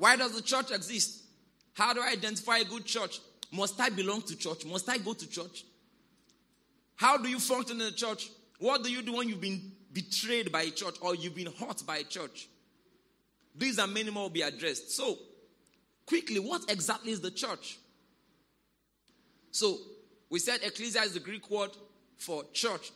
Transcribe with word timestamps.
Why 0.00 0.16
does 0.16 0.32
the 0.32 0.40
church 0.40 0.70
exist? 0.70 1.24
How 1.74 1.92
do 1.92 2.00
I 2.00 2.12
identify 2.12 2.56
a 2.56 2.64
good 2.64 2.86
church? 2.86 3.20
Must 3.52 3.78
I 3.78 3.90
belong 3.90 4.22
to 4.22 4.34
church? 4.34 4.64
Must 4.64 4.88
I 4.88 4.96
go 4.96 5.12
to 5.12 5.28
church? 5.28 5.66
How 6.96 7.18
do 7.18 7.28
you 7.28 7.38
function 7.38 7.78
in 7.78 7.84
the 7.84 7.92
church? 7.92 8.30
What 8.60 8.82
do 8.82 8.90
you 8.90 9.02
do 9.02 9.12
when 9.12 9.28
you've 9.28 9.42
been 9.42 9.60
betrayed 9.92 10.50
by 10.50 10.62
a 10.62 10.70
church 10.70 10.94
or 11.02 11.14
you've 11.14 11.34
been 11.34 11.52
hurt 11.52 11.82
by 11.86 11.98
a 11.98 12.04
church? 12.04 12.48
These 13.54 13.76
and 13.76 13.92
many 13.92 14.08
more 14.08 14.22
will 14.22 14.30
be 14.30 14.40
addressed. 14.40 14.90
So, 14.90 15.18
quickly, 16.06 16.38
what 16.38 16.62
exactly 16.70 17.12
is 17.12 17.20
the 17.20 17.30
church? 17.30 17.78
So, 19.50 19.80
we 20.30 20.38
said 20.38 20.60
ecclesia 20.62 21.02
is 21.02 21.12
the 21.12 21.20
Greek 21.20 21.50
word 21.50 21.72
for 22.16 22.44
church, 22.54 22.90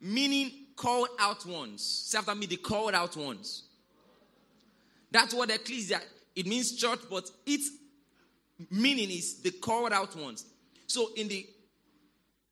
meaning 0.00 0.50
called 0.74 1.10
out 1.20 1.46
ones. 1.46 1.84
Say 1.84 2.18
after 2.18 2.34
me, 2.34 2.46
the 2.46 2.56
called 2.56 2.94
out 2.94 3.16
ones. 3.16 3.62
That's 5.12 5.32
what 5.32 5.52
ecclesia, 5.52 6.00
it 6.38 6.46
means 6.46 6.76
church, 6.76 7.00
but 7.10 7.28
its 7.44 7.68
meaning 8.70 9.10
is 9.10 9.42
the 9.42 9.50
called 9.50 9.92
out 9.92 10.14
ones. 10.14 10.46
So 10.86 11.10
in 11.16 11.26
the 11.26 11.44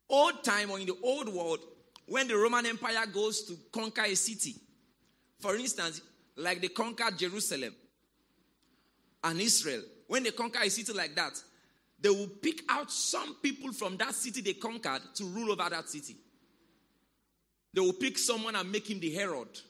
old 0.09 0.43
time 0.43 0.71
or 0.71 0.77
in 0.77 0.87
the 0.87 0.97
old 1.01 1.29
world, 1.29 1.59
when 2.05 2.27
the 2.27 2.35
Roman 2.35 2.65
Empire 2.65 3.05
goes 3.05 3.43
to 3.45 3.57
conquer 3.71 4.03
a 4.03 4.13
city, 4.13 4.55
for 5.39 5.55
instance, 5.55 6.01
like 6.35 6.59
they 6.59 6.67
conquered 6.67 7.17
Jerusalem 7.17 7.73
and 9.23 9.39
Israel, 9.39 9.83
when 10.07 10.23
they 10.23 10.31
conquer 10.31 10.59
a 10.63 10.69
city 10.69 10.91
like 10.91 11.15
that, 11.15 11.41
they 12.01 12.09
will 12.09 12.27
pick 12.27 12.63
out 12.67 12.91
some 12.91 13.35
people 13.35 13.71
from 13.71 13.95
that 13.97 14.13
city 14.13 14.41
they 14.41 14.55
conquered 14.55 15.01
to 15.15 15.23
rule 15.23 15.53
over 15.53 15.69
that 15.69 15.87
city. 15.87 16.17
They 17.73 17.79
will 17.79 17.93
pick 17.93 18.17
someone 18.17 18.57
and 18.57 18.69
make 18.69 18.89
him 18.89 18.99
the 18.99 19.13
herald. 19.13 19.61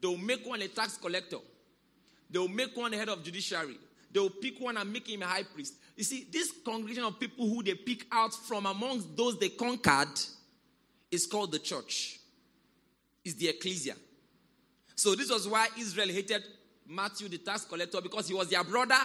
They 0.00 0.08
will 0.08 0.16
make 0.16 0.46
one 0.46 0.62
a 0.62 0.68
tax 0.68 0.96
collector. 0.96 1.36
They 2.30 2.38
will 2.38 2.48
make 2.48 2.76
one 2.76 2.92
head 2.92 3.08
of 3.08 3.22
judiciary. 3.22 3.76
They 4.12 4.20
will 4.20 4.30
pick 4.30 4.60
one 4.60 4.76
and 4.76 4.92
make 4.92 5.08
him 5.08 5.22
a 5.22 5.26
high 5.26 5.42
priest. 5.42 5.74
You 5.96 6.04
see, 6.04 6.26
this 6.30 6.52
congregation 6.64 7.04
of 7.04 7.18
people 7.18 7.48
who 7.48 7.62
they 7.62 7.74
pick 7.74 8.06
out 8.12 8.32
from 8.32 8.66
amongst 8.66 9.16
those 9.16 9.38
they 9.38 9.48
conquered 9.50 10.08
is 11.10 11.26
called 11.26 11.52
the 11.52 11.58
church. 11.58 12.20
Is 13.24 13.34
the 13.34 13.48
ecclesia. 13.48 13.94
So 14.94 15.14
this 15.14 15.30
was 15.30 15.46
why 15.46 15.68
Israel 15.78 16.08
hated 16.08 16.42
Matthew 16.86 17.28
the 17.28 17.38
tax 17.38 17.64
collector 17.64 18.00
because 18.00 18.26
he 18.28 18.34
was 18.34 18.48
their 18.48 18.64
brother, 18.64 18.98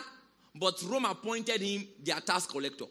but 0.55 0.81
Rome 0.87 1.05
appointed 1.05 1.61
him 1.61 1.85
their 2.01 2.19
tax 2.19 2.45
collector. 2.45 2.85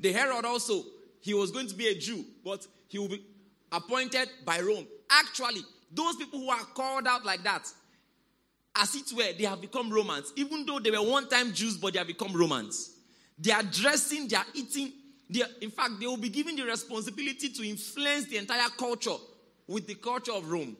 The 0.00 0.12
Herod 0.12 0.44
also, 0.44 0.84
he 1.20 1.34
was 1.34 1.50
going 1.50 1.66
to 1.66 1.74
be 1.74 1.88
a 1.88 1.94
Jew, 1.94 2.24
but 2.44 2.66
he 2.86 2.98
will 2.98 3.08
be 3.08 3.22
appointed 3.70 4.28
by 4.44 4.60
Rome. 4.60 4.86
Actually, 5.10 5.60
those 5.92 6.16
people 6.16 6.38
who 6.38 6.50
are 6.50 6.64
called 6.74 7.06
out 7.06 7.24
like 7.24 7.42
that, 7.42 7.70
as 8.78 8.94
it 8.94 9.12
were, 9.14 9.32
they 9.36 9.44
have 9.44 9.60
become 9.60 9.90
Romans. 9.90 10.32
Even 10.36 10.64
though 10.64 10.78
they 10.78 10.90
were 10.90 11.02
one 11.02 11.28
time 11.28 11.52
Jews, 11.52 11.76
but 11.76 11.92
they 11.92 11.98
have 11.98 12.06
become 12.06 12.32
Romans. 12.32 12.94
They 13.38 13.52
are 13.52 13.62
dressing, 13.62 14.28
they 14.28 14.36
are 14.36 14.46
eating. 14.54 14.92
They 15.30 15.42
are, 15.42 15.48
in 15.60 15.70
fact, 15.70 16.00
they 16.00 16.06
will 16.06 16.16
be 16.16 16.28
given 16.28 16.56
the 16.56 16.64
responsibility 16.64 17.50
to 17.50 17.68
influence 17.68 18.26
the 18.26 18.38
entire 18.38 18.68
culture 18.70 19.16
with 19.66 19.86
the 19.86 19.94
culture 19.94 20.32
of 20.32 20.50
Rome. 20.50 20.76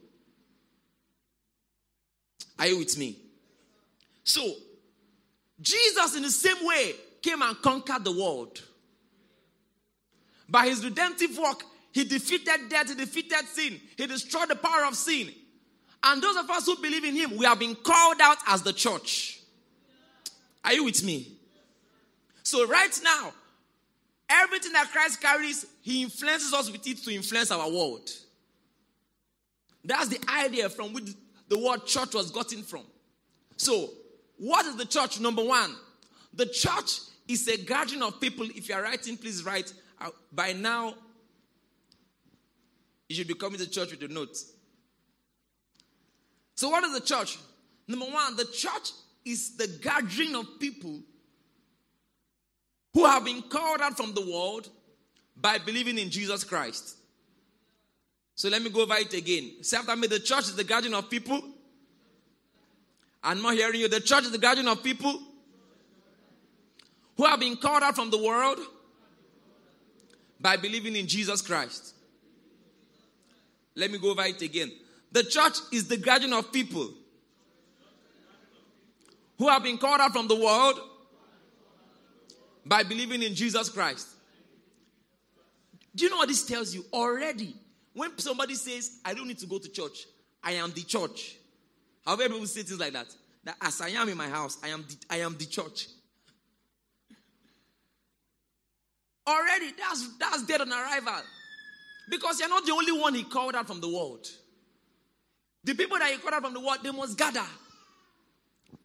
Are 2.59 2.67
you 2.67 2.79
with 2.79 2.97
me? 2.99 3.17
So, 4.25 4.43
Jesus, 5.61 6.17
in 6.17 6.23
the 6.23 6.31
same 6.31 6.67
way, 6.67 6.95
came 7.23 7.43
and 7.43 7.61
conquered 7.61 8.05
the 8.05 8.12
world. 8.12 8.61
By 10.49 10.69
his 10.69 10.85
redemptive 10.85 11.37
work, 11.37 11.62
he 11.93 12.05
defeated 12.05 12.69
death, 12.69 12.89
he 12.89 12.95
defeated 12.95 13.47
sin, 13.47 13.81
he 13.97 14.07
destroyed 14.07 14.49
the 14.49 14.57
power 14.57 14.87
of 14.87 14.95
sin. 14.95 15.31
And 16.03 16.23
those 16.23 16.37
of 16.37 16.49
us 16.51 16.67
who 16.67 16.77
believe 16.77 17.05
in 17.05 17.15
him, 17.15 17.37
we 17.37 17.45
have 17.45 17.59
been 17.59 17.75
called 17.75 18.19
out 18.21 18.39
as 18.47 18.63
the 18.63 18.73
church. 18.73 19.41
Are 20.65 20.73
you 20.73 20.85
with 20.85 21.03
me? 21.05 21.33
So, 22.43 22.67
right 22.67 23.01
now, 23.03 23.33
everything 24.29 24.73
that 24.73 24.91
Christ 24.91 25.21
carries, 25.21 25.67
he 25.83 26.03
influences 26.03 26.53
us 26.53 26.71
with 26.71 26.87
it 26.87 26.99
to 27.05 27.15
influence 27.15 27.50
our 27.50 27.69
world. 27.69 28.09
That's 29.84 30.09
the 30.09 30.21
idea 30.31 30.69
from 30.69 30.93
which 30.93 31.11
the 31.49 31.59
word 31.59 31.87
church 31.87 32.15
was 32.15 32.31
gotten 32.31 32.62
from. 32.62 32.83
So, 33.56 33.91
what 34.37 34.67
is 34.67 34.77
the 34.77 34.84
church? 34.84 35.21
Number 35.21 35.43
one, 35.43 35.75
the 36.33 36.47
church 36.47 37.01
is 37.27 37.47
a 37.49 37.59
gathering 37.59 38.03
of 38.03 38.21
people. 38.21 38.47
If 38.55 38.69
you 38.69 38.75
are 38.75 38.83
writing, 38.83 39.17
please 39.17 39.45
write. 39.45 39.72
Uh, 40.01 40.11
by 40.33 40.53
now, 40.53 40.95
you 43.09 43.17
should 43.17 43.28
be 43.28 43.34
coming 43.34 43.59
to 43.59 43.69
church 43.69 43.91
with 43.91 44.03
a 44.03 44.12
note. 44.12 44.37
So, 46.59 46.71
what 46.71 46.83
is 46.83 46.93
the 46.93 47.01
church? 47.01 47.39
Number 47.87 48.07
one, 48.07 48.35
the 48.35 48.45
church 48.47 48.91
is 49.25 49.57
the 49.57 49.69
gathering 49.81 50.35
of 50.35 50.59
people 50.59 50.99
who 52.93 53.07
have 53.07 53.25
been 53.25 53.43
called 53.43 53.81
out 53.81 53.97
from 53.97 54.13
the 54.13 54.23
world 54.23 54.69
by 55.37 55.59
believing 55.59 55.99
in 55.99 56.11
Jesus 56.11 56.43
Christ. 56.43 56.97
So 58.35 58.49
let 58.49 58.61
me 58.61 58.71
go 58.71 58.83
over 58.83 58.97
it 58.97 59.15
again. 59.15 59.63
Say 59.63 59.77
after 59.77 59.95
me, 59.95 60.09
the 60.09 60.19
church 60.19 60.47
is 60.47 60.57
the 60.57 60.65
gathering 60.65 60.95
of 60.95 61.09
people. 61.09 61.41
I'm 63.23 63.41
not 63.41 63.55
hearing 63.55 63.79
you. 63.79 63.87
The 63.87 64.01
church 64.01 64.25
is 64.25 64.33
the 64.33 64.39
gathering 64.39 64.67
of 64.67 64.83
people 64.83 65.17
who 67.17 67.25
have 67.25 67.39
been 67.39 67.55
called 67.55 67.85
out 67.85 67.95
from 67.95 68.11
the 68.11 68.19
world 68.19 68.59
by 70.41 70.57
believing 70.57 70.97
in 70.97 71.07
Jesus 71.07 71.41
Christ. 71.41 71.95
Let 73.77 73.93
me 73.93 73.99
go 73.99 74.11
over 74.11 74.25
it 74.25 74.43
again. 74.43 74.73
The 75.13 75.25
church 75.25 75.55
is 75.73 75.89
the 75.89 75.97
gathering 75.97 76.33
of 76.33 76.53
people 76.53 76.91
who 79.39 79.49
have 79.49 79.63
been 79.63 79.79
called 79.79 80.01
out 80.01 80.13
from 80.13 80.29
the 80.29 80.37
world 80.37 80.81
by 82.67 82.83
believing 82.83 83.23
in 83.23 83.35
Jesus 83.35 83.69
Christ. 83.69 84.09
Do 85.95 86.05
you 86.05 86.11
know 86.11 86.19
what 86.19 86.29
this 86.29 86.45
tells 86.45 86.75
you? 86.75 86.85
Already, 86.93 87.55
when 87.95 88.17
somebody 88.19 88.55
says, 88.55 89.01
I 89.05 89.15
don't 89.15 89.27
need 89.27 89.39
to 89.39 89.47
go 89.47 89.59
to 89.59 89.69
church, 89.69 90.07
I 90.43 90.53
am 90.53 90.73
the 90.73 90.83
church. 90.83 91.37
However, 92.05 92.35
people 92.35 92.47
say 92.47 92.63
things 92.63 92.79
like 92.79 92.93
that. 92.93 93.07
That 93.45 93.57
as 93.63 93.81
I 93.81 93.89
am 93.91 94.09
in 94.09 94.17
my 94.17 94.29
house, 94.29 94.59
I 94.63 94.69
am 94.69 94.85
the, 94.87 94.97
I 95.11 95.17
am 95.19 95.37
the 95.39 95.47
church. 95.47 95.89
Already, 99.27 99.73
that's, 99.79 100.17
that's 100.19 100.47
dead 100.47 100.61
on 100.61 100.73
arrival. 100.73 101.23
Because 102.11 102.41
you're 102.41 102.49
not 102.49 102.65
the 102.65 102.73
only 102.73 102.93
one 102.93 103.15
he 103.15 103.25
called 103.25 103.55
out 103.55 103.67
from 103.67 103.81
the 103.81 103.89
world. 103.89 104.27
The 105.69 105.75
people 105.75 105.99
that 105.99 106.11
he 106.11 106.17
called 106.17 106.33
out 106.33 106.43
from 106.45 106.55
the 106.55 106.61
world, 106.61 106.79
they 106.83 106.91
must 106.91 107.19
gather. 107.19 107.45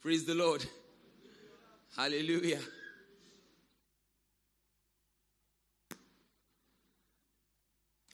Praise 0.01 0.25
the 0.25 0.35
Lord. 0.35 0.65
Hallelujah. 1.95 2.59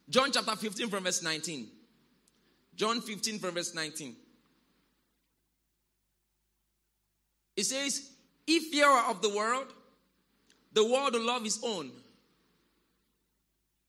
John 0.08 0.32
chapter 0.32 0.56
15 0.56 0.88
from 0.88 1.04
verse 1.04 1.24
19. 1.24 1.68
John 2.76 3.02
15 3.02 3.40
from 3.40 3.56
verse 3.56 3.74
19. 3.74 4.16
It 7.58 7.64
says, 7.64 8.12
If 8.46 8.72
you 8.72 8.84
are 8.84 9.10
of 9.10 9.24
the 9.24 9.30
world, 9.30 9.74
the 10.74 10.86
world 10.86 11.14
will 11.14 11.26
love 11.26 11.44
his 11.44 11.60
own. 11.64 11.90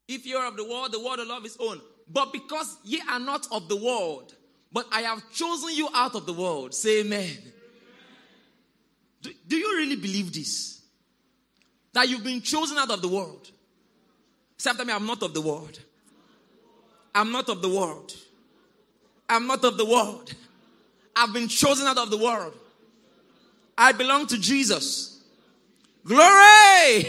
If 0.09 0.25
you 0.25 0.39
are 0.39 0.47
of 0.47 0.57
the 0.57 0.65
world, 0.65 0.93
the 0.93 1.01
world 1.01 1.19
will 1.19 1.29
love 1.29 1.43
his 1.43 1.59
own. 1.61 1.83
But 2.09 2.33
because 2.33 2.79
ye 2.83 3.03
are 3.11 3.21
not 3.21 3.47
of 3.53 3.69
the 3.69 3.77
world, 3.77 4.37
but 4.73 4.87
I 4.93 5.03
have 5.03 5.23
chosen 5.33 5.75
you 5.75 5.89
out 5.95 6.15
of 6.15 6.27
the 6.27 6.33
world. 6.33 6.75
Say 6.75 7.01
amen. 7.01 7.21
amen. 7.21 7.53
Do, 9.23 9.31
do 9.47 9.57
you 9.57 9.77
really 9.77 9.97
believe 9.97 10.33
this? 10.33 10.81
That 11.93 12.09
you've 12.09 12.25
been 12.25 12.41
chosen 12.41 12.79
out 12.79 12.91
of 12.91 13.03
the 13.03 13.09
world? 13.09 13.51
Me, 14.87 14.93
I'm 14.93 15.07
not 15.07 15.23
of 15.23 15.35
the 15.35 15.41
world. 15.41 15.81
I'm 17.15 17.33
not 17.33 17.49
of 17.49 17.63
the 17.63 17.69
world. 17.69 18.15
I'm 19.29 19.47
not 19.47 19.65
of 19.65 19.77
the 19.77 19.85
world. 19.85 20.33
I've 21.17 21.33
been 21.33 21.49
chosen 21.49 21.87
out 21.87 21.99
of 21.99 22.11
the 22.11 22.19
world. 22.19 22.55
I 23.77 23.93
belong 23.93 24.27
to 24.29 24.39
Jesus. 24.39 25.23
Glory! 26.05 27.09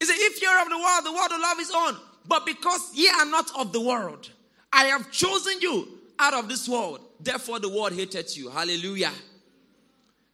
He 0.00 0.06
said, 0.06 0.16
If 0.18 0.40
you're 0.40 0.62
of 0.62 0.68
the 0.68 0.78
world, 0.78 1.04
the 1.04 1.12
world 1.12 1.28
will 1.30 1.40
love 1.40 1.58
his 1.58 1.72
own. 1.74 1.96
But 2.26 2.46
because 2.46 2.92
ye 2.94 3.08
are 3.08 3.26
not 3.26 3.50
of 3.58 3.72
the 3.72 3.80
world, 3.80 4.30
I 4.72 4.86
have 4.86 5.10
chosen 5.10 5.60
you 5.60 5.88
out 6.18 6.34
of 6.34 6.48
this 6.48 6.68
world. 6.68 7.00
Therefore, 7.20 7.58
the 7.58 7.68
world 7.68 7.92
hated 7.92 8.34
you. 8.36 8.50
Hallelujah. 8.50 9.12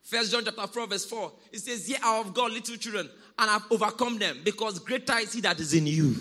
First 0.02 0.32
John 0.32 0.44
chapter 0.44 0.66
4, 0.66 0.86
verse 0.88 1.04
4. 1.04 1.32
It 1.52 1.60
says, 1.60 1.88
Ye 1.88 1.96
are 2.02 2.20
of 2.20 2.34
God, 2.34 2.52
little 2.52 2.76
children, 2.76 3.08
and 3.38 3.50
have 3.50 3.64
overcome 3.70 4.18
them, 4.18 4.38
because 4.44 4.78
greater 4.78 5.16
is 5.18 5.32
he 5.32 5.40
that 5.42 5.58
is 5.60 5.74
in 5.74 5.86
you 5.86 6.14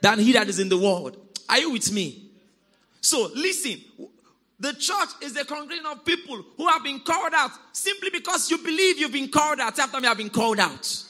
than 0.00 0.18
he 0.18 0.32
that 0.32 0.48
is 0.48 0.58
in 0.58 0.68
the 0.68 0.78
world. 0.78 1.16
Are 1.48 1.58
you 1.58 1.72
with 1.72 1.92
me? 1.92 2.30
So 3.00 3.30
listen, 3.34 3.80
the 4.58 4.72
church 4.72 5.08
is 5.22 5.36
a 5.36 5.44
congregation 5.44 5.86
of 5.86 6.04
people 6.04 6.42
who 6.56 6.66
have 6.68 6.82
been 6.82 7.00
called 7.00 7.32
out 7.34 7.50
simply 7.72 8.10
because 8.10 8.50
you 8.50 8.58
believe 8.58 8.98
you've 8.98 9.12
been 9.12 9.28
called 9.28 9.60
out. 9.60 9.78
After 9.78 10.00
me, 10.00 10.08
I've 10.08 10.16
been 10.16 10.30
called 10.30 10.58
out. 10.58 11.04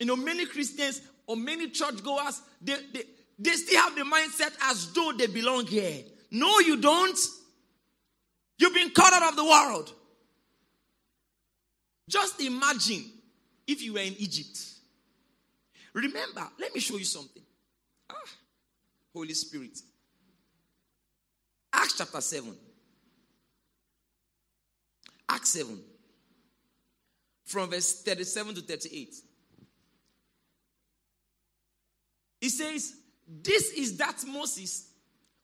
You 0.00 0.06
know, 0.06 0.16
many 0.16 0.46
Christians 0.46 1.02
or 1.26 1.36
many 1.36 1.68
churchgoers, 1.68 2.40
they, 2.60 2.76
they, 2.92 3.02
they 3.38 3.50
still 3.52 3.80
have 3.80 3.94
the 3.94 4.02
mindset 4.02 4.52
as 4.62 4.90
though 4.92 5.12
they 5.16 5.26
belong 5.26 5.66
here. 5.66 6.02
No, 6.30 6.58
you 6.60 6.78
don't. 6.80 7.18
You've 8.58 8.74
been 8.74 8.90
cut 8.90 9.12
out 9.12 9.30
of 9.30 9.36
the 9.36 9.44
world. 9.44 9.92
Just 12.08 12.40
imagine 12.40 13.04
if 13.66 13.82
you 13.82 13.92
were 13.92 14.00
in 14.00 14.14
Egypt. 14.18 14.58
Remember, 15.92 16.48
let 16.58 16.74
me 16.74 16.80
show 16.80 16.96
you 16.96 17.04
something. 17.04 17.42
Ah, 18.10 18.14
Holy 19.14 19.34
Spirit. 19.34 19.78
Acts 21.72 21.98
chapter 21.98 22.20
7. 22.20 22.54
Acts 25.28 25.50
7. 25.50 25.78
From 27.44 27.70
verse 27.70 28.02
37 28.02 28.54
to 28.56 28.60
38. 28.62 29.14
He 32.40 32.48
says, 32.48 32.94
This 33.26 33.72
is 33.72 33.96
that 33.98 34.24
Moses 34.26 34.90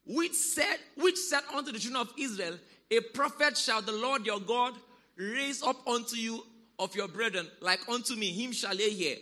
which 0.07 0.35
said, 0.35 0.79
which 0.97 1.17
said 1.17 1.43
unto 1.55 1.73
the 1.73 1.79
children 1.79 2.01
of 2.01 2.13
Israel, 2.17 2.55
A 2.91 3.01
prophet 3.01 3.57
shall 3.57 3.83
the 3.83 3.93
Lord 3.93 4.25
your 4.25 4.41
God 4.41 4.75
raise 5.17 5.63
up 5.63 5.87
unto 5.87 6.17
you 6.17 6.45
of 6.79 6.95
your 6.95 7.09
brethren, 7.09 7.49
like 7.61 7.81
unto 7.89 8.15
me, 8.15 8.31
him 8.31 8.53
shall 8.53 8.75
ye 8.75 8.91
hear. 8.91 9.17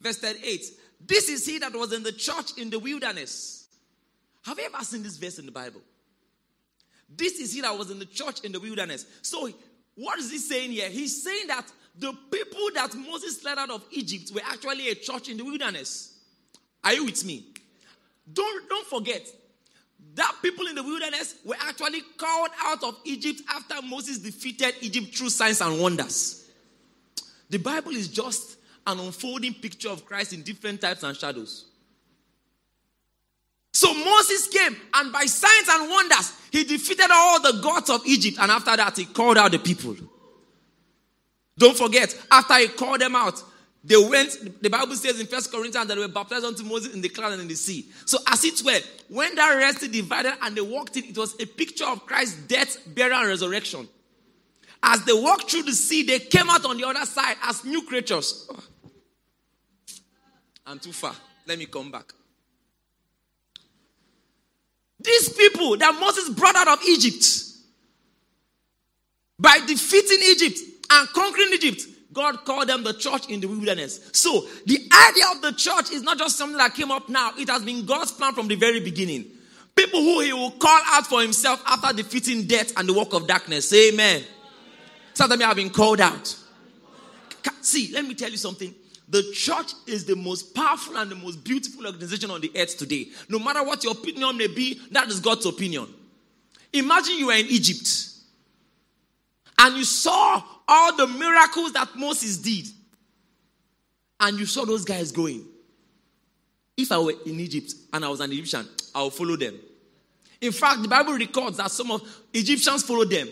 Verse 0.00 0.18
38. 0.18 0.64
This 1.04 1.28
is 1.28 1.44
he 1.44 1.58
that 1.58 1.72
was 1.74 1.92
in 1.92 2.02
the 2.02 2.12
church 2.12 2.56
in 2.56 2.70
the 2.70 2.78
wilderness. 2.78 3.66
Have 4.44 4.58
you 4.58 4.64
ever 4.72 4.84
seen 4.84 5.02
this 5.02 5.16
verse 5.16 5.38
in 5.38 5.46
the 5.46 5.52
Bible? 5.52 5.80
This 7.14 7.38
is 7.38 7.52
he 7.52 7.60
that 7.60 7.76
was 7.76 7.90
in 7.90 7.98
the 7.98 8.06
church 8.06 8.40
in 8.40 8.52
the 8.52 8.60
wilderness. 8.60 9.04
So, 9.20 9.50
what 9.96 10.18
is 10.18 10.30
he 10.30 10.38
saying 10.38 10.70
here? 10.70 10.88
He's 10.88 11.22
saying 11.22 11.48
that 11.48 11.70
the 11.98 12.12
people 12.30 12.70
that 12.74 12.94
Moses 12.94 13.44
led 13.44 13.58
out 13.58 13.70
of 13.70 13.84
Egypt 13.90 14.30
were 14.34 14.40
actually 14.46 14.88
a 14.88 14.94
church 14.94 15.28
in 15.28 15.36
the 15.36 15.44
wilderness. 15.44 16.11
Are 16.84 16.92
you 16.94 17.04
with 17.04 17.24
me? 17.24 17.44
Don't, 18.32 18.68
don't 18.68 18.86
forget 18.86 19.26
that 20.14 20.34
people 20.42 20.66
in 20.66 20.74
the 20.74 20.82
wilderness 20.82 21.36
were 21.44 21.56
actually 21.60 22.02
called 22.16 22.50
out 22.62 22.82
of 22.82 22.96
Egypt 23.04 23.40
after 23.48 23.80
Moses 23.86 24.18
defeated 24.18 24.74
Egypt 24.80 25.14
through 25.14 25.30
signs 25.30 25.60
and 25.60 25.80
wonders. 25.80 26.50
The 27.48 27.58
Bible 27.58 27.92
is 27.92 28.08
just 28.08 28.56
an 28.86 28.98
unfolding 28.98 29.54
picture 29.54 29.90
of 29.90 30.04
Christ 30.04 30.32
in 30.32 30.42
different 30.42 30.80
types 30.80 31.02
and 31.02 31.16
shadows. 31.16 31.66
So 33.72 33.92
Moses 33.94 34.48
came, 34.48 34.76
and 34.94 35.12
by 35.12 35.24
signs 35.24 35.68
and 35.68 35.88
wonders, 35.88 36.32
he 36.50 36.64
defeated 36.64 37.10
all 37.10 37.40
the 37.40 37.60
gods 37.62 37.88
of 37.88 38.02
Egypt. 38.06 38.38
And 38.40 38.50
after 38.50 38.76
that, 38.76 38.96
he 38.96 39.06
called 39.06 39.38
out 39.38 39.52
the 39.52 39.58
people. 39.58 39.96
Don't 41.56 41.76
forget, 41.76 42.14
after 42.30 42.58
he 42.58 42.68
called 42.68 43.00
them 43.00 43.16
out, 43.16 43.42
they 43.84 43.96
went, 43.96 44.62
the 44.62 44.70
Bible 44.70 44.94
says 44.94 45.18
in 45.18 45.26
First 45.26 45.50
Corinthians 45.50 45.88
that 45.88 45.94
they 45.94 46.00
were 46.00 46.06
baptized 46.06 46.44
unto 46.44 46.62
Moses 46.62 46.94
in 46.94 47.00
the 47.00 47.08
cloud 47.08 47.32
and 47.32 47.42
in 47.42 47.48
the 47.48 47.56
sea. 47.56 47.86
So, 48.04 48.18
as 48.28 48.44
it 48.44 48.62
were, 48.64 48.78
when 49.08 49.34
that 49.34 49.56
rest 49.56 49.90
divided 49.90 50.34
and 50.40 50.56
they 50.56 50.60
walked 50.60 50.96
in, 50.96 51.04
it 51.04 51.18
was 51.18 51.34
a 51.40 51.46
picture 51.46 51.86
of 51.86 52.06
Christ's 52.06 52.36
death, 52.42 52.78
burial, 52.86 53.18
and 53.18 53.28
resurrection. 53.28 53.88
As 54.84 55.04
they 55.04 55.12
walked 55.12 55.50
through 55.50 55.64
the 55.64 55.72
sea, 55.72 56.04
they 56.04 56.20
came 56.20 56.48
out 56.48 56.64
on 56.64 56.76
the 56.76 56.86
other 56.86 57.04
side 57.06 57.36
as 57.42 57.64
new 57.64 57.82
creatures. 57.82 58.48
I'm 60.66 60.78
too 60.78 60.92
far. 60.92 61.14
Let 61.46 61.58
me 61.58 61.66
come 61.66 61.90
back. 61.90 62.12
These 65.00 65.30
people 65.30 65.76
that 65.78 65.98
Moses 65.98 66.28
brought 66.30 66.54
out 66.54 66.68
of 66.68 66.78
Egypt, 66.86 67.24
by 69.40 69.58
defeating 69.66 70.20
Egypt 70.22 70.60
and 70.88 71.08
conquering 71.08 71.52
Egypt, 71.54 71.82
God 72.12 72.44
called 72.44 72.68
them 72.68 72.84
the 72.84 72.92
church 72.92 73.28
in 73.28 73.40
the 73.40 73.46
wilderness. 73.46 74.10
So 74.12 74.46
the 74.66 74.78
idea 75.08 75.24
of 75.32 75.42
the 75.42 75.52
church 75.52 75.90
is 75.90 76.02
not 76.02 76.18
just 76.18 76.36
something 76.36 76.58
that 76.58 76.74
came 76.74 76.90
up 76.90 77.08
now, 77.08 77.32
it 77.36 77.48
has 77.48 77.64
been 77.64 77.84
God's 77.86 78.12
plan 78.12 78.34
from 78.34 78.48
the 78.48 78.54
very 78.54 78.80
beginning. 78.80 79.26
People 79.74 80.00
who 80.00 80.20
he 80.20 80.32
will 80.32 80.50
call 80.50 80.80
out 80.86 81.06
for 81.06 81.22
himself 81.22 81.62
after 81.66 81.94
defeating 81.94 82.46
death 82.46 82.72
and 82.76 82.88
the 82.88 82.92
work 82.92 83.14
of 83.14 83.26
darkness. 83.26 83.72
Amen. 83.72 84.22
Some 85.14 85.30
of 85.30 85.38
them 85.38 85.46
have 85.46 85.56
been 85.56 85.70
called 85.70 86.00
out. 86.00 86.36
See, 87.60 87.90
let 87.92 88.04
me 88.04 88.14
tell 88.14 88.30
you 88.30 88.36
something. 88.36 88.74
The 89.08 89.22
church 89.32 89.72
is 89.86 90.04
the 90.04 90.16
most 90.16 90.54
powerful 90.54 90.96
and 90.96 91.10
the 91.10 91.14
most 91.14 91.44
beautiful 91.44 91.86
organization 91.86 92.30
on 92.30 92.40
the 92.40 92.50
earth 92.56 92.78
today. 92.78 93.08
No 93.28 93.38
matter 93.38 93.62
what 93.62 93.84
your 93.84 93.92
opinion 93.92 94.36
may 94.36 94.46
be, 94.46 94.80
that 94.90 95.08
is 95.08 95.20
God's 95.20 95.46
opinion. 95.46 95.86
Imagine 96.72 97.18
you 97.18 97.26
were 97.26 97.34
in 97.34 97.46
Egypt 97.46 98.08
and 99.58 99.76
you 99.76 99.84
saw 99.84 100.42
all 100.68 100.96
the 100.96 101.06
miracles 101.06 101.72
that 101.72 101.88
Moses 101.96 102.38
did, 102.38 102.66
and 104.20 104.38
you 104.38 104.46
saw 104.46 104.64
those 104.64 104.84
guys 104.84 105.12
going. 105.12 105.44
If 106.76 106.90
I 106.90 106.98
were 106.98 107.14
in 107.26 107.38
Egypt 107.40 107.74
and 107.92 108.04
I 108.04 108.08
was 108.08 108.20
an 108.20 108.32
Egyptian, 108.32 108.66
I 108.94 109.02
would 109.02 109.12
follow 109.12 109.36
them. 109.36 109.58
In 110.40 110.52
fact, 110.52 110.82
the 110.82 110.88
Bible 110.88 111.12
records 111.12 111.58
that 111.58 111.70
some 111.70 111.90
of 111.90 112.02
Egyptians 112.32 112.82
followed 112.82 113.10
them. 113.10 113.28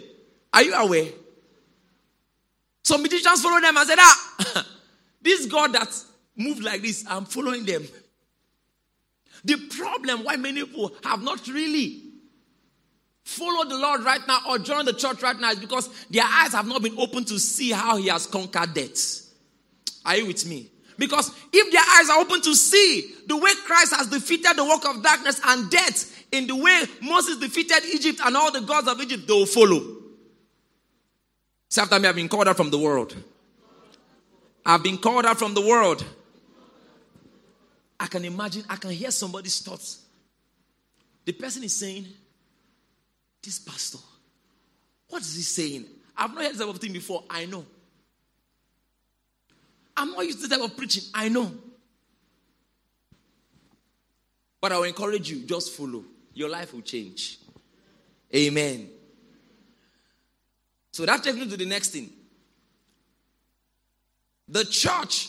Are 0.52 0.62
you 0.62 0.74
aware? 0.74 1.08
Some 2.82 3.04
Egyptians 3.04 3.42
followed 3.42 3.62
them 3.62 3.76
and 3.76 3.88
said, 3.88 3.98
Ah, 3.98 4.66
this 5.22 5.46
God 5.46 5.72
that 5.72 5.88
moved 6.36 6.62
like 6.62 6.82
this, 6.82 7.04
I'm 7.08 7.24
following 7.24 7.64
them. 7.64 7.84
The 9.44 9.56
problem 9.56 10.24
why 10.24 10.36
many 10.36 10.64
people 10.64 10.92
have 11.04 11.22
not 11.22 11.46
really 11.48 12.09
followed 13.30 13.70
the 13.70 13.78
Lord 13.78 14.02
right 14.02 14.20
now 14.26 14.40
or 14.48 14.58
join 14.58 14.84
the 14.84 14.92
church 14.92 15.22
right 15.22 15.38
now 15.38 15.52
is 15.52 15.58
because 15.58 15.88
their 16.10 16.24
eyes 16.24 16.52
have 16.52 16.66
not 16.66 16.82
been 16.82 16.98
open 16.98 17.24
to 17.26 17.38
see 17.38 17.70
how 17.70 17.96
He 17.96 18.08
has 18.08 18.26
conquered 18.26 18.74
death. 18.74 19.26
Are 20.04 20.16
you 20.16 20.26
with 20.26 20.44
me? 20.46 20.70
Because 20.98 21.32
if 21.52 21.72
their 21.72 21.82
eyes 21.98 22.10
are 22.10 22.20
open 22.20 22.42
to 22.42 22.54
see 22.54 23.14
the 23.26 23.36
way 23.36 23.52
Christ 23.64 23.94
has 23.94 24.08
defeated 24.08 24.56
the 24.56 24.64
work 24.64 24.84
of 24.84 25.02
darkness 25.02 25.40
and 25.44 25.70
death 25.70 26.24
in 26.32 26.46
the 26.46 26.56
way 26.56 26.82
Moses 27.02 27.38
defeated 27.38 27.84
Egypt 27.94 28.20
and 28.24 28.36
all 28.36 28.52
the 28.52 28.60
gods 28.60 28.88
of 28.88 29.00
Egypt, 29.00 29.26
they 29.26 29.32
will 29.32 29.46
follow. 29.46 29.96
Say 31.68 31.82
after 31.82 31.98
me, 31.98 32.08
I've 32.08 32.16
been 32.16 32.28
called 32.28 32.48
out 32.48 32.56
from 32.56 32.70
the 32.70 32.78
world. 32.78 33.16
I've 34.66 34.82
been 34.82 34.98
called 34.98 35.24
out 35.24 35.38
from 35.38 35.54
the 35.54 35.60
world. 35.60 36.04
I 37.98 38.06
can 38.06 38.24
imagine, 38.24 38.64
I 38.68 38.76
can 38.76 38.90
hear 38.90 39.10
somebody's 39.10 39.60
thoughts. 39.60 40.00
The 41.24 41.32
person 41.32 41.62
is 41.62 41.74
saying, 41.74 42.06
This 43.42 43.58
pastor, 43.58 43.98
what 45.08 45.22
is 45.22 45.34
he 45.34 45.42
saying? 45.42 45.86
I've 46.16 46.34
not 46.34 46.44
heard 46.44 46.52
this 46.52 46.60
type 46.60 46.68
of 46.68 46.78
thing 46.78 46.92
before. 46.92 47.24
I 47.30 47.46
know. 47.46 47.64
I'm 49.96 50.12
not 50.12 50.24
used 50.24 50.42
to 50.42 50.48
this 50.48 50.56
type 50.56 50.64
of 50.64 50.76
preaching. 50.76 51.04
I 51.14 51.28
know. 51.28 51.50
But 54.60 54.72
I 54.72 54.76
will 54.76 54.84
encourage 54.84 55.30
you, 55.30 55.46
just 55.46 55.72
follow. 55.72 56.04
Your 56.34 56.50
life 56.50 56.74
will 56.74 56.82
change. 56.82 57.38
Amen. 58.34 58.88
So 60.92 61.06
that 61.06 61.22
takes 61.22 61.36
me 61.36 61.48
to 61.48 61.56
the 61.56 61.66
next 61.66 61.90
thing. 61.90 62.10
The 64.48 64.64
church 64.64 65.28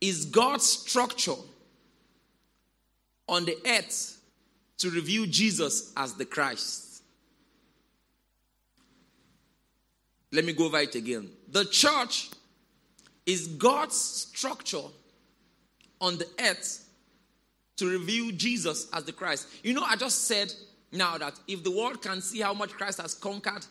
is 0.00 0.26
God's 0.26 0.64
structure 0.64 1.34
on 3.28 3.44
the 3.44 3.56
earth 3.66 4.20
to 4.78 4.90
reveal 4.90 5.26
Jesus 5.26 5.92
as 5.96 6.14
the 6.14 6.24
Christ. 6.24 6.93
Let 10.34 10.44
me 10.44 10.52
go 10.52 10.66
over 10.66 10.80
it 10.80 10.94
again. 10.96 11.30
The 11.48 11.64
church 11.64 12.30
is 13.24 13.46
God's 13.46 13.96
structure 13.96 14.82
on 16.00 16.18
the 16.18 16.26
earth 16.40 16.88
to 17.76 17.86
reveal 17.86 18.32
Jesus 18.32 18.88
as 18.92 19.04
the 19.04 19.12
Christ. 19.12 19.46
You 19.62 19.74
know, 19.74 19.82
I 19.82 19.94
just 19.94 20.24
said 20.24 20.52
now 20.90 21.18
that 21.18 21.38
if 21.46 21.62
the 21.62 21.70
world 21.70 22.02
can 22.02 22.20
see 22.20 22.40
how 22.40 22.52
much 22.52 22.70
Christ 22.70 23.00
has 23.00 23.14
conquered 23.14 23.64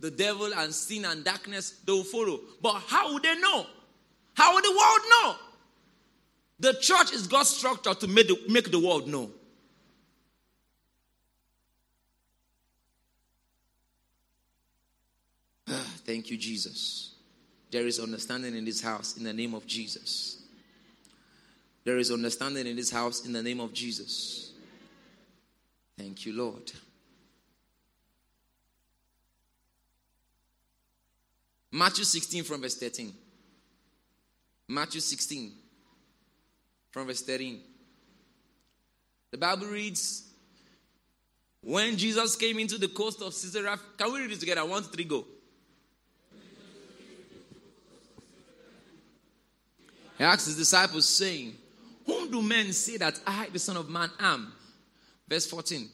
the 0.00 0.10
devil 0.10 0.52
and 0.54 0.72
sin 0.72 1.04
and 1.04 1.22
darkness, 1.22 1.80
they 1.84 1.92
will 1.92 2.02
follow. 2.04 2.40
But 2.62 2.82
how 2.86 3.12
would 3.12 3.22
they 3.22 3.38
know? 3.38 3.66
How 4.32 4.54
would 4.54 4.64
the 4.64 4.70
world 4.70 5.00
know? 5.10 5.36
The 6.60 6.78
church 6.80 7.12
is 7.12 7.26
God's 7.26 7.50
structure 7.50 7.92
to 7.92 8.08
make 8.08 8.28
the, 8.28 8.38
make 8.48 8.70
the 8.70 8.80
world 8.80 9.06
know. 9.06 9.30
Thank 16.04 16.30
you, 16.30 16.36
Jesus. 16.36 17.14
There 17.70 17.86
is 17.86 17.98
understanding 17.98 18.56
in 18.56 18.64
this 18.64 18.80
house 18.80 19.16
in 19.16 19.24
the 19.24 19.32
name 19.32 19.54
of 19.54 19.66
Jesus. 19.66 20.42
There 21.84 21.98
is 21.98 22.10
understanding 22.10 22.66
in 22.66 22.76
this 22.76 22.90
house 22.90 23.26
in 23.26 23.32
the 23.32 23.42
name 23.42 23.60
of 23.60 23.72
Jesus. 23.72 24.52
Thank 25.98 26.24
you, 26.24 26.32
Lord. 26.32 26.72
Matthew 31.70 32.04
16 32.04 32.44
from 32.44 32.62
verse 32.62 32.76
13. 32.76 33.12
Matthew 34.68 35.00
16 35.00 35.52
from 36.92 37.08
verse 37.08 37.22
13. 37.22 37.60
The 39.32 39.38
Bible 39.38 39.66
reads, 39.66 40.30
When 41.60 41.96
Jesus 41.96 42.36
came 42.36 42.60
into 42.60 42.78
the 42.78 42.86
coast 42.86 43.20
of 43.20 43.32
Caesarea, 43.32 43.76
can 43.98 44.12
we 44.12 44.20
read 44.20 44.30
it 44.30 44.40
together? 44.40 44.64
One, 44.64 44.84
two, 44.84 44.90
three, 44.90 45.04
go. 45.04 45.24
He 50.18 50.24
asked 50.24 50.46
his 50.46 50.56
disciples, 50.56 51.08
saying, 51.08 51.54
Whom 52.06 52.30
do 52.30 52.42
men 52.42 52.72
say 52.72 52.96
that 52.98 53.18
I, 53.26 53.48
the 53.52 53.58
Son 53.58 53.76
of 53.76 53.88
Man, 53.88 54.10
am? 54.20 54.52
Verse 55.28 55.46
14. 55.46 55.88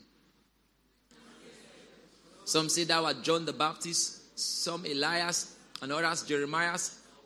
Some 2.45 2.69
say 2.69 2.85
thou 2.85 3.05
art 3.05 3.23
John 3.23 3.45
the 3.45 3.53
Baptist, 3.53 4.39
some 4.39 4.85
Elias, 4.85 5.57
and 5.81 5.93
others 5.93 6.25
Jeremiah, 6.25 6.77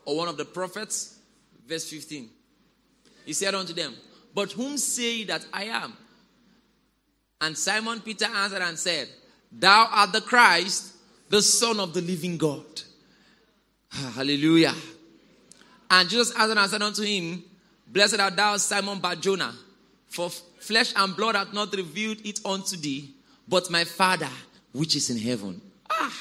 or 0.05 0.17
one 0.17 0.29
of 0.29 0.37
the 0.37 0.45
prophets. 0.45 1.19
Verse 1.67 1.89
15. 1.89 2.29
He 3.25 3.33
said 3.33 3.55
unto 3.55 3.73
them, 3.73 3.95
But 4.35 4.53
whom 4.53 4.77
say 4.77 5.25
that 5.25 5.47
I 5.53 5.65
am? 5.65 5.97
And 7.41 7.57
Simon 7.57 8.01
Peter 8.01 8.27
answered 8.27 8.63
and 8.63 8.79
said, 8.79 9.09
Thou 9.51 9.89
art 9.91 10.13
the 10.13 10.21
Christ, 10.21 10.95
the 11.29 11.43
Son 11.43 11.81
of 11.81 11.95
the 11.95 12.03
living 12.03 12.37
God. 12.37 12.65
Hallelujah. 14.15 14.75
And 15.95 16.09
Jesus 16.09 16.35
answered 16.37 16.59
and 16.59 16.69
said 16.69 16.83
unto 16.83 17.03
him, 17.03 17.45
Blessed 17.87 18.19
art 18.19 18.35
thou, 18.35 18.57
Simon 18.57 18.99
Barjona, 18.99 19.55
for 20.09 20.29
flesh 20.29 20.93
and 20.97 21.15
blood 21.15 21.37
hath 21.37 21.53
not 21.53 21.73
revealed 21.73 22.19
it 22.25 22.41
unto 22.45 22.77
thee, 22.77 23.15
but 23.47 23.71
my 23.71 23.85
Father 23.85 24.29
which 24.73 24.97
is 24.97 25.09
in 25.11 25.19
heaven. 25.19 25.61
Ah, 25.89 26.13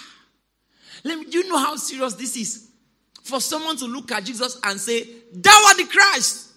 let 1.03 1.17
me, 1.17 1.25
do 1.25 1.39
you 1.39 1.49
know 1.49 1.57
how 1.57 1.75
serious 1.75 2.13
this 2.13 2.37
is? 2.37 2.69
For 3.23 3.41
someone 3.41 3.75
to 3.77 3.85
look 3.85 4.11
at 4.11 4.25
Jesus 4.25 4.59
and 4.63 4.79
say, 4.79 5.07
Thou 5.33 5.65
art 5.69 5.77
the 5.77 5.85
Christ, 5.85 6.51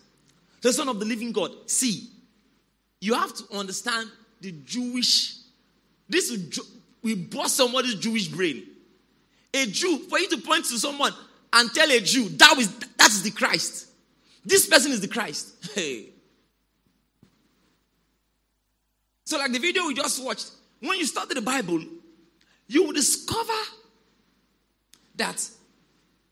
the 0.60 0.70
Son 0.70 0.86
of 0.86 1.00
the 1.00 1.06
living 1.06 1.32
God. 1.32 1.52
See, 1.64 2.10
you 3.00 3.14
have 3.14 3.32
to 3.32 3.56
understand 3.56 4.10
the 4.42 4.52
Jewish, 4.66 5.38
this 6.06 6.30
will 7.02 7.16
bust 7.16 7.56
somebody's 7.56 7.94
Jewish 7.94 8.28
brain. 8.28 8.64
A 9.54 9.64
Jew, 9.64 10.00
for 10.00 10.18
you 10.18 10.28
to 10.28 10.36
point 10.36 10.66
to 10.66 10.78
someone 10.78 11.14
and 11.52 11.72
tell 11.72 11.90
a 11.90 12.00
Jew, 12.00 12.28
that 12.30 12.58
is, 12.58 12.74
that 12.98 13.08
is 13.08 13.22
the 13.22 13.30
Christ. 13.30 13.88
This 14.44 14.66
person 14.66 14.92
is 14.92 15.00
the 15.00 15.08
Christ. 15.08 15.54
Hey. 15.74 16.10
So, 19.24 19.38
like 19.38 19.52
the 19.52 19.58
video 19.58 19.86
we 19.86 19.94
just 19.94 20.24
watched, 20.24 20.52
when 20.80 20.98
you 20.98 21.04
study 21.04 21.34
the 21.34 21.42
Bible, 21.42 21.82
you 22.68 22.84
will 22.84 22.92
discover 22.92 23.52
that 25.16 25.48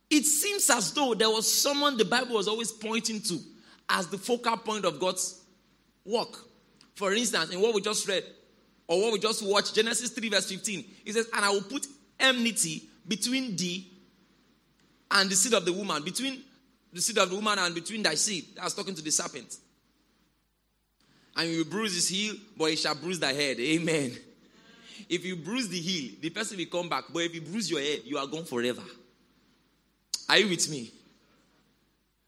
it 0.08 0.24
seems 0.24 0.70
as 0.70 0.92
though 0.92 1.12
there 1.14 1.28
was 1.28 1.52
someone 1.52 1.96
the 1.96 2.04
Bible 2.04 2.36
was 2.36 2.46
always 2.46 2.70
pointing 2.70 3.20
to 3.22 3.38
as 3.88 4.06
the 4.06 4.16
focal 4.18 4.56
point 4.58 4.84
of 4.84 5.00
God's 5.00 5.42
work. 6.04 6.36
For 6.94 7.12
instance, 7.12 7.50
in 7.50 7.60
what 7.60 7.74
we 7.74 7.80
just 7.80 8.06
read, 8.06 8.24
or 8.86 9.00
what 9.00 9.12
we 9.12 9.18
just 9.18 9.44
watched, 9.44 9.74
Genesis 9.74 10.10
3, 10.10 10.28
verse 10.28 10.48
15, 10.48 10.84
it 11.04 11.12
says, 11.14 11.28
And 11.34 11.44
I 11.44 11.50
will 11.50 11.62
put 11.62 11.86
enmity 12.20 12.84
between 13.08 13.56
thee 13.56 13.90
and 15.14 15.30
the 15.30 15.36
seed 15.36 15.54
of 15.54 15.64
the 15.64 15.72
woman, 15.72 16.02
between 16.02 16.42
the 16.92 17.00
seed 17.00 17.18
of 17.18 17.30
the 17.30 17.36
woman 17.36 17.58
and 17.58 17.74
between 17.74 18.02
thy 18.02 18.14
seed. 18.14 18.44
Was 18.62 18.74
talking 18.74 18.94
to 18.94 19.02
the 19.02 19.10
serpent. 19.10 19.56
And 21.36 21.50
you 21.50 21.64
bruise 21.64 21.94
his 21.94 22.08
heel, 22.08 22.34
but 22.56 22.66
he 22.66 22.76
shall 22.76 22.94
bruise 22.94 23.18
thy 23.18 23.32
head. 23.32 23.58
Amen. 23.58 24.12
If 25.08 25.24
you 25.24 25.36
bruise 25.36 25.68
the 25.68 25.78
heel, 25.78 26.12
the 26.20 26.30
person 26.30 26.56
will 26.56 26.66
come 26.66 26.88
back. 26.88 27.04
But 27.12 27.20
if 27.20 27.34
you 27.34 27.40
bruise 27.40 27.70
your 27.70 27.80
head, 27.80 28.00
you 28.04 28.18
are 28.18 28.26
gone 28.26 28.44
forever. 28.44 28.82
Are 30.28 30.38
you 30.38 30.48
with 30.48 30.70
me? 30.70 30.90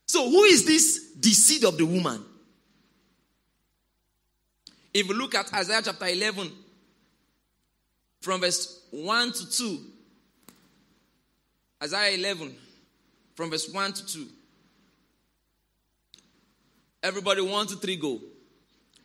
So, 0.06 0.28
who 0.28 0.44
is 0.44 0.64
this? 0.64 1.12
The 1.16 1.30
seed 1.30 1.64
of 1.64 1.76
the 1.76 1.86
woman. 1.86 2.24
If 4.92 5.08
you 5.08 5.14
look 5.14 5.34
at 5.34 5.52
Isaiah 5.52 5.82
chapter 5.84 6.06
11, 6.06 6.50
from 8.20 8.40
verse 8.40 8.82
1 8.90 9.32
to 9.32 9.50
2, 9.50 9.80
Isaiah 11.82 12.16
11, 12.16 12.54
from 13.36 13.50
verse 13.50 13.68
1 13.72 13.92
to 13.92 14.06
2. 14.06 14.26
Everybody, 17.02 17.42
1 17.42 17.66
to 17.68 17.76
3, 17.76 17.96
go. 17.96 18.20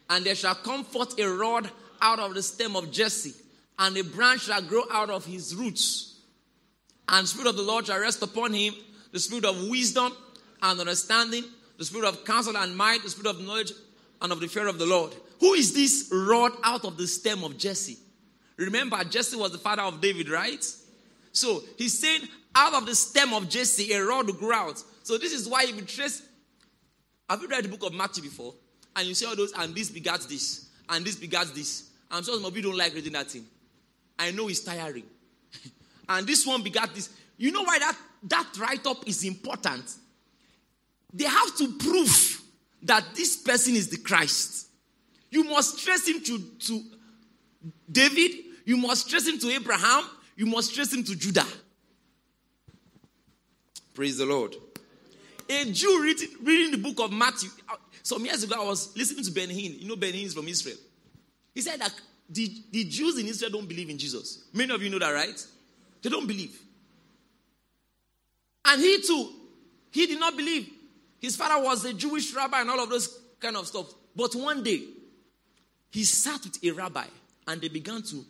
And 0.09 0.25
there 0.25 0.33
shall 0.33 0.55
come 0.55 0.83
forth 0.83 1.19
a 1.19 1.29
rod 1.29 1.69
out 2.01 2.19
of 2.19 2.33
the 2.33 2.41
stem 2.41 2.75
of 2.75 2.91
Jesse, 2.91 3.33
and 3.77 3.95
a 3.95 4.03
branch 4.03 4.45
shall 4.45 4.61
grow 4.61 4.83
out 4.91 5.09
of 5.09 5.25
his 5.25 5.53
roots. 5.53 6.19
And 7.07 7.25
the 7.25 7.27
Spirit 7.27 7.49
of 7.49 7.57
the 7.57 7.61
Lord 7.61 7.85
shall 7.85 7.99
rest 7.99 8.23
upon 8.23 8.53
him 8.53 8.73
the 9.11 9.19
Spirit 9.19 9.45
of 9.45 9.69
wisdom 9.69 10.13
and 10.61 10.79
understanding, 10.79 11.43
the 11.77 11.85
Spirit 11.85 12.07
of 12.07 12.23
counsel 12.23 12.55
and 12.55 12.75
might, 12.75 13.03
the 13.03 13.09
Spirit 13.09 13.35
of 13.35 13.45
knowledge 13.45 13.73
and 14.21 14.31
of 14.31 14.39
the 14.39 14.47
fear 14.47 14.67
of 14.67 14.79
the 14.79 14.85
Lord. 14.85 15.13
Who 15.41 15.53
is 15.53 15.73
this 15.73 16.09
rod 16.11 16.53
out 16.63 16.85
of 16.85 16.97
the 16.97 17.07
stem 17.07 17.43
of 17.43 17.57
Jesse? 17.57 17.97
Remember, 18.55 19.03
Jesse 19.03 19.35
was 19.35 19.51
the 19.51 19.57
father 19.57 19.81
of 19.81 19.99
David, 19.99 20.29
right? 20.29 20.65
So 21.31 21.63
he's 21.77 21.97
saying, 21.97 22.21
out 22.55 22.73
of 22.73 22.85
the 22.85 22.95
stem 22.95 23.33
of 23.33 23.49
Jesse, 23.49 23.93
a 23.93 24.03
rod 24.03 24.27
grow 24.37 24.55
out. 24.55 24.83
So 25.03 25.17
this 25.17 25.33
is 25.33 25.47
why 25.47 25.63
if 25.63 25.75
you 25.75 25.81
trace, 25.83 26.21
have 27.29 27.41
you 27.41 27.47
read 27.47 27.63
the 27.63 27.69
book 27.69 27.83
of 27.83 27.93
Matthew 27.93 28.23
before? 28.23 28.53
And 28.95 29.07
you 29.07 29.13
see 29.13 29.25
all 29.25 29.35
those, 29.35 29.53
and 29.53 29.73
this 29.73 29.89
begats 29.89 30.27
this, 30.27 30.69
and 30.89 31.05
this 31.05 31.15
begats 31.15 31.53
this. 31.53 31.89
I'm 32.09 32.23
sure 32.23 32.35
some 32.35 32.45
of 32.45 32.55
you 32.55 32.61
don't 32.61 32.77
like 32.77 32.93
reading 32.93 33.13
that 33.13 33.27
thing. 33.31 33.45
I 34.19 34.31
know 34.31 34.49
it's 34.49 34.59
tiring. 34.59 35.05
and 36.09 36.27
this 36.27 36.45
one 36.45 36.61
begat 36.61 36.93
this. 36.93 37.09
You 37.37 37.51
know 37.51 37.63
why 37.63 37.79
that, 37.79 37.97
that 38.23 38.49
write 38.59 38.85
up 38.85 39.07
is 39.07 39.23
important? 39.23 39.95
They 41.13 41.23
have 41.23 41.55
to 41.57 41.73
prove 41.77 42.41
that 42.83 43.05
this 43.15 43.37
person 43.37 43.75
is 43.75 43.87
the 43.87 43.97
Christ. 43.97 44.67
You 45.29 45.45
must 45.45 45.83
trace 45.83 46.07
him 46.07 46.21
to, 46.23 46.39
to 46.39 46.83
David, 47.89 48.31
you 48.65 48.77
must 48.77 49.09
trace 49.09 49.27
him 49.27 49.39
to 49.39 49.49
Abraham, 49.49 50.03
you 50.41 50.47
must 50.47 50.73
trace 50.73 50.91
him 50.91 51.03
to 51.03 51.15
Judah. 51.15 51.45
Praise 53.93 54.17
the 54.17 54.25
Lord. 54.25 54.55
A 55.47 55.71
Jew 55.71 56.01
reading, 56.01 56.29
reading 56.41 56.71
the 56.71 56.79
book 56.79 56.99
of 56.99 57.13
Matthew. 57.13 57.51
Uh, 57.69 57.75
some 58.01 58.25
years 58.25 58.41
ago, 58.41 58.55
I 58.59 58.65
was 58.65 58.97
listening 58.97 59.23
to 59.23 59.29
Benny 59.29 59.53
Hinn. 59.53 59.79
You 59.79 59.87
know, 59.87 59.95
Benny 59.95 60.23
Hinn 60.23 60.25
is 60.25 60.33
from 60.33 60.47
Israel. 60.47 60.77
He 61.53 61.61
said 61.61 61.79
that 61.79 61.93
the, 62.27 62.51
the 62.71 62.85
Jews 62.85 63.19
in 63.19 63.27
Israel 63.27 63.51
don't 63.51 63.67
believe 63.67 63.91
in 63.91 63.99
Jesus. 63.99 64.45
Many 64.51 64.73
of 64.73 64.81
you 64.81 64.89
know 64.89 64.97
that, 64.97 65.11
right? 65.11 65.45
They 66.01 66.09
don't 66.09 66.25
believe. 66.25 66.59
And 68.65 68.81
he 68.81 68.99
too, 69.05 69.29
he 69.91 70.07
did 70.07 70.19
not 70.19 70.35
believe. 70.35 70.67
His 71.19 71.35
father 71.35 71.63
was 71.63 71.85
a 71.85 71.93
Jewish 71.93 72.33
rabbi 72.33 72.61
and 72.61 72.69
all 72.71 72.81
of 72.81 72.89
those 72.89 73.15
kind 73.39 73.57
of 73.57 73.67
stuff. 73.67 73.93
But 74.15 74.33
one 74.33 74.63
day, 74.63 74.85
he 75.91 76.03
sat 76.03 76.43
with 76.43 76.63
a 76.63 76.71
rabbi 76.71 77.05
and 77.47 77.61
they 77.61 77.67
began 77.67 78.01
to 78.01 78.25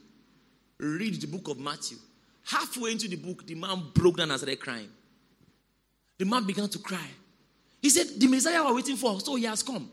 read 0.81 1.21
the 1.21 1.27
book 1.27 1.47
of 1.47 1.59
Matthew. 1.59 1.97
Halfway 2.43 2.91
into 2.91 3.07
the 3.07 3.15
book, 3.15 3.45
the 3.45 3.55
man 3.55 3.83
broke 3.93 4.17
down 4.17 4.31
and 4.31 4.39
started 4.39 4.59
crying. 4.59 4.89
The 6.17 6.25
man 6.25 6.45
began 6.45 6.67
to 6.69 6.79
cry. 6.79 7.07
He 7.81 7.89
said, 7.89 8.07
The 8.17 8.27
Messiah 8.27 8.63
we're 8.63 8.75
waiting 8.75 8.95
for, 8.95 9.19
so 9.19 9.35
he 9.35 9.45
has 9.45 9.63
come. 9.63 9.89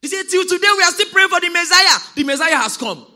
He 0.00 0.08
said, 0.08 0.24
Till 0.30 0.44
today 0.44 0.68
we 0.76 0.82
are 0.82 0.90
still 0.90 1.10
praying 1.10 1.28
for 1.28 1.40
the 1.40 1.50
Messiah. 1.50 1.98
The 2.14 2.24
Messiah 2.24 2.56
has 2.56 2.76
come. 2.76 3.06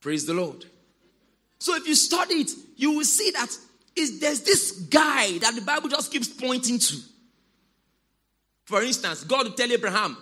Praise 0.00 0.26
the 0.26 0.34
Lord. 0.34 0.64
So 1.58 1.76
if 1.76 1.86
you 1.86 1.94
study 1.94 2.34
it, 2.34 2.50
you 2.76 2.90
will 2.96 3.04
see 3.04 3.30
that 3.30 3.56
there's 3.94 4.40
this 4.40 4.72
guy 4.72 5.38
that 5.38 5.54
the 5.54 5.60
Bible 5.60 5.88
just 5.88 6.10
keeps 6.10 6.28
pointing 6.28 6.78
to. 6.78 6.96
For 8.64 8.82
instance, 8.82 9.24
God 9.24 9.46
will 9.46 9.54
tell 9.54 9.70
Abraham, 9.70 10.16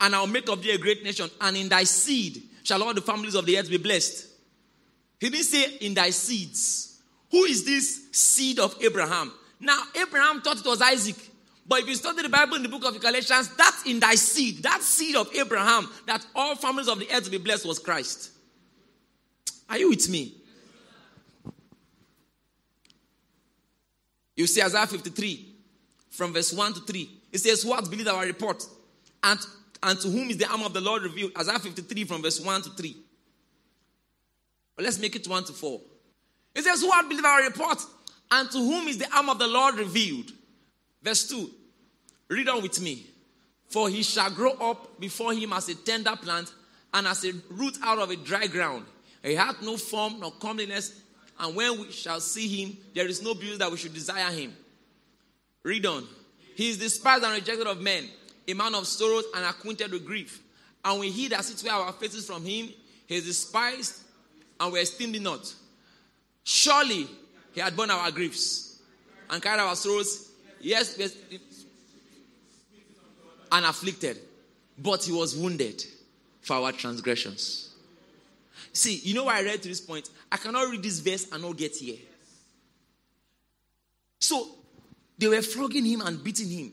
and 0.00 0.14
I'll 0.14 0.26
make 0.26 0.48
of 0.48 0.62
thee 0.62 0.70
a 0.70 0.78
great 0.78 1.02
nation, 1.02 1.30
and 1.40 1.56
in 1.56 1.68
thy 1.68 1.84
seed 1.84 2.42
shall 2.62 2.82
all 2.82 2.94
the 2.94 3.00
families 3.00 3.34
of 3.34 3.46
the 3.46 3.58
earth 3.58 3.68
be 3.70 3.76
blessed. 3.76 4.26
He 5.20 5.30
didn't 5.30 5.44
say 5.44 5.76
in 5.80 5.94
thy 5.94 6.10
seeds. 6.10 7.00
Who 7.30 7.44
is 7.44 7.64
this 7.64 8.08
seed 8.12 8.58
of 8.58 8.76
Abraham? 8.82 9.32
Now, 9.60 9.82
Abraham 10.00 10.40
thought 10.40 10.58
it 10.58 10.66
was 10.66 10.80
Isaac. 10.82 11.16
But 11.66 11.80
if 11.80 11.88
you 11.88 11.94
study 11.94 12.22
the 12.22 12.28
Bible 12.28 12.56
in 12.56 12.62
the 12.62 12.68
book 12.68 12.84
of 12.84 13.00
Galatians, 13.00 13.56
that's 13.56 13.86
in 13.86 13.98
thy 13.98 14.14
seed. 14.14 14.62
That 14.62 14.82
seed 14.82 15.16
of 15.16 15.34
Abraham, 15.34 15.88
that 16.06 16.24
all 16.34 16.54
families 16.56 16.88
of 16.88 16.98
the 16.98 17.10
earth 17.10 17.24
will 17.24 17.30
be 17.30 17.38
blessed, 17.38 17.66
was 17.66 17.78
Christ. 17.78 18.30
Are 19.68 19.78
you 19.78 19.88
with 19.88 20.08
me? 20.10 20.34
You 24.36 24.46
see 24.46 24.62
Isaiah 24.62 24.86
53 24.86 25.54
from 26.10 26.32
verse 26.32 26.52
1 26.52 26.74
to 26.74 26.80
3. 26.80 27.10
It 27.34 27.40
says, 27.40 27.64
Who 27.64 27.74
has 27.74 27.88
believed 27.88 28.08
our 28.08 28.24
report? 28.24 28.64
And, 29.24 29.40
and 29.82 30.00
to 30.00 30.08
whom 30.08 30.30
is 30.30 30.38
the 30.38 30.48
arm 30.48 30.62
of 30.62 30.72
the 30.72 30.80
Lord 30.80 31.02
revealed? 31.02 31.32
Isaiah 31.36 31.58
53 31.58 32.04
from 32.04 32.22
verse 32.22 32.40
1 32.40 32.62
to 32.62 32.70
3. 32.70 32.96
But 34.76 34.84
let's 34.84 35.00
make 35.00 35.16
it 35.16 35.26
1 35.26 35.44
to 35.44 35.52
4. 35.52 35.80
It 36.54 36.62
says, 36.62 36.80
Who 36.80 36.90
has 36.92 37.06
believed 37.06 37.26
our 37.26 37.42
report? 37.42 37.82
And 38.30 38.48
to 38.52 38.58
whom 38.58 38.86
is 38.86 38.98
the 38.98 39.12
arm 39.12 39.28
of 39.28 39.40
the 39.40 39.48
Lord 39.48 39.74
revealed? 39.74 40.30
Verse 41.02 41.26
2. 41.28 41.50
Read 42.28 42.48
on 42.48 42.62
with 42.62 42.80
me. 42.80 43.04
For 43.66 43.88
he 43.88 44.04
shall 44.04 44.30
grow 44.30 44.52
up 44.52 45.00
before 45.00 45.32
him 45.32 45.52
as 45.52 45.68
a 45.68 45.74
tender 45.74 46.14
plant 46.14 46.52
and 46.92 47.08
as 47.08 47.24
a 47.24 47.32
root 47.50 47.76
out 47.82 47.98
of 47.98 48.10
a 48.10 48.16
dry 48.16 48.46
ground. 48.46 48.84
He 49.24 49.34
hath 49.34 49.60
no 49.60 49.76
form 49.76 50.20
nor 50.20 50.30
comeliness, 50.30 51.00
and 51.40 51.56
when 51.56 51.80
we 51.80 51.90
shall 51.90 52.20
see 52.20 52.46
him, 52.46 52.76
there 52.94 53.08
is 53.08 53.22
no 53.22 53.34
beauty 53.34 53.56
that 53.56 53.70
we 53.70 53.76
should 53.76 53.94
desire 53.94 54.30
him. 54.30 54.54
Read 55.64 55.84
on. 55.86 56.06
He 56.54 56.70
is 56.70 56.78
despised 56.78 57.24
and 57.24 57.34
rejected 57.34 57.66
of 57.66 57.80
men, 57.80 58.04
a 58.46 58.54
man 58.54 58.74
of 58.74 58.86
sorrows 58.86 59.24
and 59.34 59.44
acquainted 59.44 59.92
with 59.92 60.06
grief. 60.06 60.42
And 60.84 61.00
we 61.00 61.10
hid 61.10 61.32
as 61.32 61.50
it 61.50 61.66
were 61.66 61.74
our 61.74 61.92
faces 61.92 62.26
from 62.26 62.44
him, 62.44 62.68
he 63.06 63.16
is 63.16 63.24
despised 63.24 64.02
and 64.60 64.72
we 64.72 64.80
esteemed 64.80 65.16
him 65.16 65.24
not. 65.24 65.52
Surely 66.42 67.08
He 67.54 67.60
had 67.60 67.76
borne 67.76 67.90
our 67.90 68.10
griefs 68.10 68.80
and 69.30 69.42
carried 69.42 69.60
our 69.60 69.76
sorrows. 69.76 70.30
Yes, 70.60 70.96
yes, 70.98 71.16
and 73.52 73.64
afflicted, 73.64 74.18
but 74.78 75.04
he 75.04 75.12
was 75.12 75.36
wounded 75.36 75.84
for 76.40 76.54
our 76.54 76.72
transgressions. 76.72 77.74
See, 78.72 78.96
you 79.04 79.14
know 79.14 79.24
why 79.24 79.38
I 79.38 79.42
read 79.42 79.62
to 79.62 79.68
this 79.68 79.80
point? 79.80 80.10
I 80.32 80.36
cannot 80.36 80.68
read 80.68 80.82
this 80.82 80.98
verse 80.98 81.30
and 81.30 81.42
not 81.42 81.56
get 81.56 81.76
here. 81.76 81.98
So 84.18 84.48
they 85.18 85.28
were 85.28 85.42
flogging 85.42 85.84
him 85.84 86.00
and 86.00 86.22
beating 86.22 86.48
him. 86.48 86.72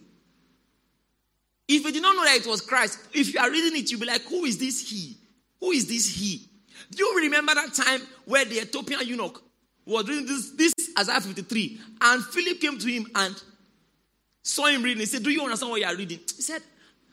If 1.68 1.86
you 1.86 1.92
did 1.92 2.02
not 2.02 2.16
know 2.16 2.26
that 2.26 2.38
it 2.38 2.48
was 2.48 2.62
Christ, 2.62 3.00
if 3.14 3.34
you 3.34 3.40
are 3.40 3.50
reading 3.50 3.80
it, 3.80 3.90
you'll 3.92 4.00
be 4.00 4.06
like, 4.06 4.24
Who 4.24 4.46
is 4.46 4.58
this 4.58 4.90
he? 4.90 5.18
Who 5.60 5.72
is 5.72 5.88
this 5.88 6.14
he? 6.16 6.50
Do 6.90 7.04
you 7.04 7.18
remember 7.20 7.54
that 7.54 7.74
time 7.74 8.02
where 8.26 8.44
the 8.44 8.60
Ethiopian 8.62 9.08
eunuch 9.08 9.42
was 9.86 10.08
reading 10.08 10.26
this, 10.26 10.52
this 10.52 10.74
Isaiah 11.00 11.22
53? 11.22 11.80
And 12.02 12.24
Philip 12.24 12.60
came 12.60 12.78
to 12.78 12.88
him 12.88 13.08
and 13.16 13.42
saw 14.44 14.66
him 14.66 14.84
reading. 14.84 15.00
He 15.00 15.06
said, 15.06 15.24
Do 15.24 15.30
you 15.30 15.42
understand 15.44 15.72
what 15.72 15.80
you 15.80 15.88
are 15.88 15.96
reading? 15.96 16.20
He 16.36 16.42
said, 16.42 16.62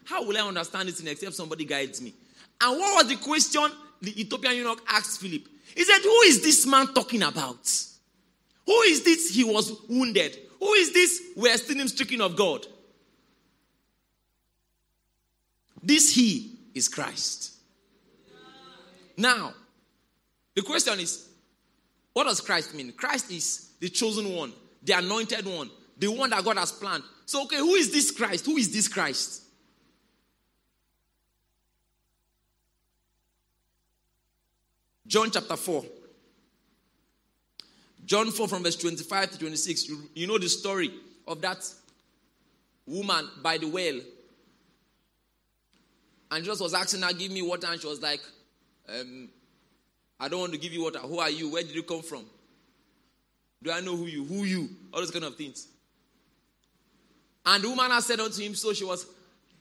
How 0.05 0.25
will 0.25 0.37
I 0.37 0.41
understand 0.41 0.89
this 0.89 1.01
except 1.01 1.35
somebody 1.35 1.65
guides 1.65 2.01
me? 2.01 2.15
And 2.61 2.79
what 2.79 3.05
was 3.05 3.09
the 3.15 3.23
question 3.23 3.71
the 4.01 4.21
Ethiopian 4.21 4.57
eunuch 4.57 4.83
asked 4.89 5.21
Philip? 5.21 5.43
He 5.77 5.85
said, 5.85 6.01
Who 6.03 6.21
is 6.23 6.43
this 6.43 6.67
man 6.67 6.93
talking 6.95 7.23
about? 7.23 7.71
Who 8.67 8.81
is 8.83 9.05
this 9.05 9.35
he 9.35 9.45
was 9.45 9.73
wounded? 9.89 10.37
Who 10.59 10.73
is 10.75 10.93
this 10.93 11.23
we're 11.37 11.57
still 11.57 11.77
him 11.77 11.89
speaking 11.89 12.21
of 12.21 12.37
God? 12.37 12.67
This 15.83 16.15
he 16.15 16.59
is 16.75 16.89
Christ. 16.89 17.55
Now, 19.17 19.53
the 20.55 20.63
question 20.63 21.01
is, 21.01 21.29
what 22.13 22.25
does 22.25 22.41
Christ 22.41 22.75
mean? 22.75 22.93
Christ 22.93 23.31
is 23.31 23.71
the 23.81 23.89
chosen 23.89 24.35
one, 24.35 24.53
the 24.83 24.93
anointed 24.95 25.47
one, 25.47 25.71
the 25.97 26.09
one 26.09 26.31
that 26.31 26.45
God 26.45 26.57
has 26.57 26.73
planned. 26.73 27.05
So, 27.27 27.45
okay, 27.45 27.59
who 27.59 27.75
is 27.75 27.93
this 27.93 28.11
Christ? 28.11 28.47
Who 28.47 28.57
is 28.57 28.73
this 28.73 28.89
Christ? 28.89 29.43
John 35.07 35.31
chapter 35.31 35.57
4. 35.57 35.85
John 38.09 38.31
4 38.31 38.49
from 38.49 38.63
verse 38.63 38.77
25 38.77 39.33
to 39.33 39.39
26. 39.39 39.87
You, 39.87 39.99
you 40.15 40.27
know 40.27 40.39
the 40.39 40.49
story 40.49 40.91
of 41.27 41.43
that 41.43 41.63
woman 42.87 43.29
by 43.43 43.59
the 43.59 43.69
well. 43.69 44.01
And 46.31 46.43
Jesus 46.43 46.59
was 46.59 46.73
asking 46.73 47.03
her, 47.03 47.13
Give 47.13 47.31
me 47.31 47.43
water. 47.43 47.67
And 47.71 47.79
she 47.79 47.87
was 47.87 48.01
like, 48.01 48.21
um, 48.89 49.29
I 50.19 50.29
don't 50.29 50.41
want 50.41 50.53
to 50.53 50.59
give 50.59 50.73
you 50.73 50.85
water. 50.85 51.01
Who 51.01 51.19
are 51.19 51.29
you? 51.29 51.53
Where 51.53 51.63
did 51.63 51.75
you 51.75 51.83
come 51.83 52.01
from? 52.01 52.25
Do 53.63 53.71
I 53.71 53.81
know 53.81 53.95
who 53.95 54.07
you? 54.07 54.25
Who 54.25 54.45
you? 54.45 54.71
All 54.91 55.01
those 55.01 55.11
kind 55.11 55.27
of 55.27 55.37
things. 55.37 55.69
And 57.45 57.63
the 57.63 57.69
woman 57.69 57.91
has 57.91 58.07
said 58.07 58.21
unto 58.21 58.43
him, 58.43 58.55
so 58.55 58.73
she 58.73 58.85
was, 58.85 59.07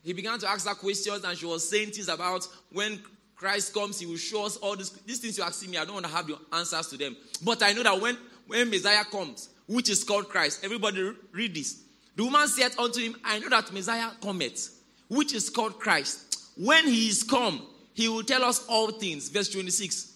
he 0.04 0.14
began 0.14 0.40
to 0.40 0.50
ask 0.50 0.66
her 0.66 0.76
questions 0.76 1.26
and 1.26 1.38
she 1.38 1.46
was 1.46 1.68
saying 1.70 1.92
things 1.92 2.08
about 2.08 2.48
when 2.72 3.02
Christ 3.36 3.74
comes, 3.74 4.00
he 4.00 4.06
will 4.06 4.16
show 4.16 4.46
us 4.46 4.56
all 4.58 4.78
this, 4.78 4.90
these 4.90 5.20
things 5.20 5.38
you 5.38 5.44
are 5.44 5.48
asking 5.48 5.72
me. 5.72 5.78
I 5.78 5.84
don't 5.84 5.96
want 5.96 6.06
to 6.06 6.12
have 6.12 6.28
the 6.28 6.38
answers 6.54 6.88
to 6.88 6.98
them. 6.98 7.18
But 7.44 7.62
I 7.62 7.74
know 7.74 7.84
that 7.84 8.00
when, 8.00 8.18
when 8.48 8.70
Messiah 8.70 9.04
comes, 9.06 9.50
which 9.68 9.90
is 9.90 10.04
called 10.04 10.30
Christ, 10.30 10.64
everybody 10.64 11.12
read 11.32 11.56
this. 11.56 11.84
The 12.16 12.24
woman 12.24 12.48
said 12.48 12.72
unto 12.80 13.00
him, 13.00 13.16
I 13.24 13.40
know 13.40 13.50
that 13.50 13.72
Messiah 13.72 14.12
cometh, 14.22 14.70
which 15.08 15.34
is 15.34 15.50
called 15.50 15.80
Christ. 15.80 16.52
When 16.58 16.88
he 16.88 17.10
is 17.10 17.24
come, 17.24 17.62
he 17.94 18.08
will 18.08 18.24
tell 18.24 18.44
us 18.44 18.66
all 18.68 18.92
things. 18.92 19.30
Verse 19.30 19.50
26. 19.50 20.14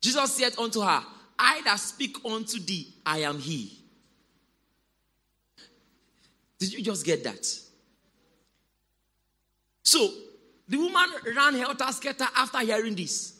Jesus 0.00 0.32
said 0.32 0.56
unto 0.58 0.80
her, 0.80 1.02
I 1.38 1.60
that 1.64 1.80
speak 1.80 2.16
unto 2.24 2.60
thee, 2.60 2.94
I 3.04 3.18
am 3.18 3.38
he. 3.38 3.78
Did 6.58 6.72
you 6.72 6.82
just 6.82 7.04
get 7.04 7.24
that? 7.24 7.44
So, 9.82 10.10
the 10.68 10.78
woman 10.78 11.08
ran 11.34 11.54
helter 11.54 11.92
skelter 11.92 12.26
after 12.36 12.58
hearing 12.60 12.94
this. 12.94 13.35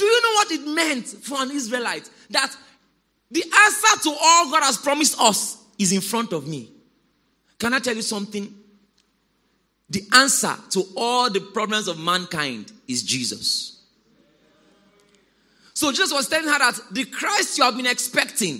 Do 0.00 0.06
you 0.06 0.22
know 0.22 0.32
what 0.32 0.50
it 0.50 0.66
meant 0.66 1.06
for 1.08 1.42
an 1.42 1.50
Israelite? 1.50 2.08
That 2.30 2.56
the 3.30 3.44
answer 3.44 4.02
to 4.04 4.16
all 4.18 4.50
God 4.50 4.62
has 4.62 4.78
promised 4.78 5.20
us 5.20 5.62
is 5.78 5.92
in 5.92 6.00
front 6.00 6.32
of 6.32 6.48
me. 6.48 6.72
Can 7.58 7.74
I 7.74 7.80
tell 7.80 7.94
you 7.94 8.00
something? 8.00 8.50
The 9.90 10.02
answer 10.14 10.54
to 10.70 10.84
all 10.96 11.28
the 11.28 11.40
problems 11.40 11.86
of 11.86 11.98
mankind 11.98 12.72
is 12.88 13.02
Jesus. 13.02 13.82
So 15.74 15.90
Jesus 15.90 16.14
was 16.14 16.30
telling 16.30 16.48
her 16.48 16.58
that 16.58 16.80
the 16.92 17.04
Christ 17.04 17.58
you 17.58 17.64
have 17.64 17.76
been 17.76 17.84
expecting, 17.84 18.58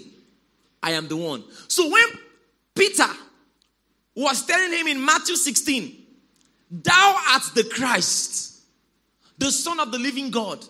I 0.82 0.90
am 0.90 1.08
the 1.08 1.16
one. 1.16 1.42
So 1.68 1.90
when 1.90 2.04
Peter 2.74 3.08
was 4.14 4.44
telling 4.44 4.78
him 4.78 4.88
in 4.88 5.02
Matthew 5.02 5.36
16, 5.36 5.96
Thou 6.70 7.16
art 7.30 7.44
the 7.54 7.64
Christ, 7.64 8.60
the 9.38 9.50
Son 9.50 9.80
of 9.80 9.90
the 9.90 9.98
living 9.98 10.30
God. 10.30 10.62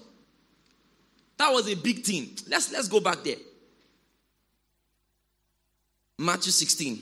That 1.40 1.54
was 1.54 1.66
a 1.72 1.74
big 1.74 2.04
thing. 2.04 2.28
Let's, 2.50 2.70
let's 2.70 2.86
go 2.86 3.00
back 3.00 3.24
there. 3.24 3.36
Matthew 6.18 6.52
16. 6.52 7.00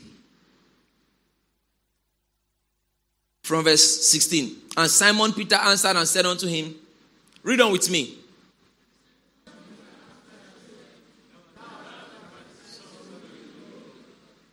From 3.43 3.65
verse 3.65 4.07
16. 4.07 4.55
And 4.77 4.89
Simon 4.89 5.33
Peter 5.33 5.57
answered 5.57 5.97
and 5.97 6.07
said 6.07 6.25
unto 6.25 6.47
him, 6.47 6.73
Read 7.43 7.59
on 7.59 7.73
with 7.73 7.91
me. 7.91 8.17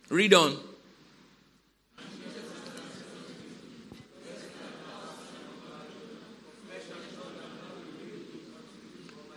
Read 0.09 0.33
on. 0.33 0.66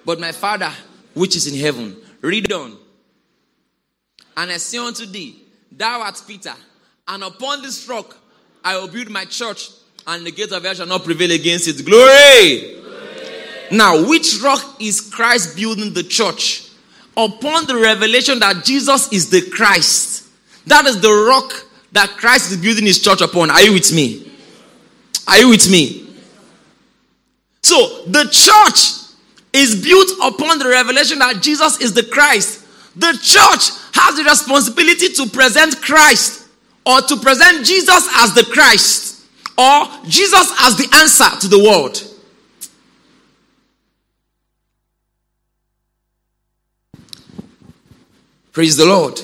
But 0.05 0.21
my 0.21 0.33
Father, 0.33 0.73
which 1.15 1.37
is 1.37 1.47
in 1.47 1.59
heaven, 1.59 1.97
read 2.21 2.53
on. 2.53 2.77
And 4.37 4.51
I 4.51 4.57
say 4.57 4.79
unto 4.79 5.07
thee, 5.07 5.43
Thou 5.71 6.01
art 6.01 6.23
Peter, 6.27 6.55
and 7.07 7.23
upon 7.23 7.63
this 7.63 7.89
rock 7.89 8.17
I 8.65 8.77
will 8.79 8.89
build 8.89 9.11
my 9.11 9.25
church, 9.25 9.71
and 10.07 10.27
the 10.27 10.33
gate 10.33 10.53
of 10.53 10.63
hell 10.63 10.75
shall 10.75 10.87
not 10.87 11.05
prevail 11.05 11.31
against 11.31 11.69
it. 11.69 11.85
Glory! 11.85 12.81
Glory! 12.81 13.01
Now, 13.73 14.07
which 14.09 14.41
rock 14.43 14.77
is 14.81 15.01
Christ 15.01 15.57
building 15.57 15.93
the 15.95 16.03
church? 16.03 16.69
Upon 17.17 17.67
the 17.67 17.77
revelation 17.77 18.39
that 18.39 18.65
Jesus 18.65 19.13
is 19.13 19.31
the 19.31 19.43
Christ. 19.51 20.29
That 20.67 20.87
is 20.87 21.01
the 21.01 21.13
rock 21.13 21.53
that 21.93 22.11
Christ 22.11 22.53
is 22.53 22.59
building 22.59 22.87
his 22.87 23.03
church 23.03 23.21
upon. 23.21 23.51
Are 23.51 23.63
you 23.63 23.73
with 23.73 23.93
me? 23.93 24.31
Are 25.27 25.39
you 25.39 25.49
with 25.49 25.71
me? 25.71 26.09
So, 27.63 28.05
the 28.07 28.25
church 28.25 29.00
is 29.53 29.83
built 29.83 30.11
upon 30.23 30.59
the 30.59 30.69
revelation 30.69 31.19
that 31.19 31.43
Jesus 31.43 31.81
is 31.81 31.93
the 31.93 32.05
Christ. 32.05 32.67
The 32.97 33.13
church 33.13 33.71
has 33.95 34.17
the 34.17 34.25
responsibility 34.25 35.13
to 35.15 35.27
present 35.27 35.81
Christ 35.81 36.49
or 36.87 37.01
to 37.01 37.17
present 37.17 37.67
Jesus 37.67 38.09
as 38.17 38.35
the 38.35 38.45
Christ 38.53 39.25
or 39.59 39.87
Jesus 40.05 40.53
as 40.61 40.77
the 40.77 40.89
answer 40.95 41.41
to 41.41 41.49
the 41.49 41.59
world. 41.59 42.07
Praise 48.53 48.77
the 48.77 48.87
Lord. 48.87 49.21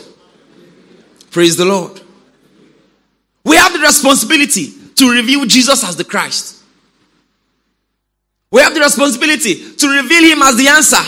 Praise 1.31 1.57
the 1.57 1.65
Lord. 1.65 2.01
We 3.45 3.57
have 3.57 3.73
the 3.73 3.81
responsibility 3.81 4.73
to 4.95 5.11
reveal 5.11 5.45
Jesus 5.45 5.85
as 5.85 5.97
the 5.97 6.05
Christ. 6.05 6.56
We 8.51 8.61
have 8.61 8.75
the 8.75 8.81
responsibility 8.81 9.75
to 9.77 9.89
reveal 9.89 10.23
him 10.25 10.43
as 10.43 10.57
the 10.57 10.69
answer. 10.69 11.03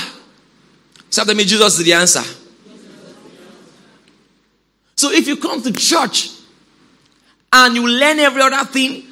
So 1.10 1.24
Jesus 1.24 1.78
is 1.78 1.84
the 1.84 1.92
answer. 1.92 2.22
So 4.96 5.12
if 5.12 5.28
you 5.28 5.36
come 5.36 5.62
to 5.62 5.72
church 5.72 6.30
and 7.52 7.74
you 7.76 7.88
learn 7.88 8.18
every 8.18 8.42
other 8.42 8.64
thing 8.64 9.04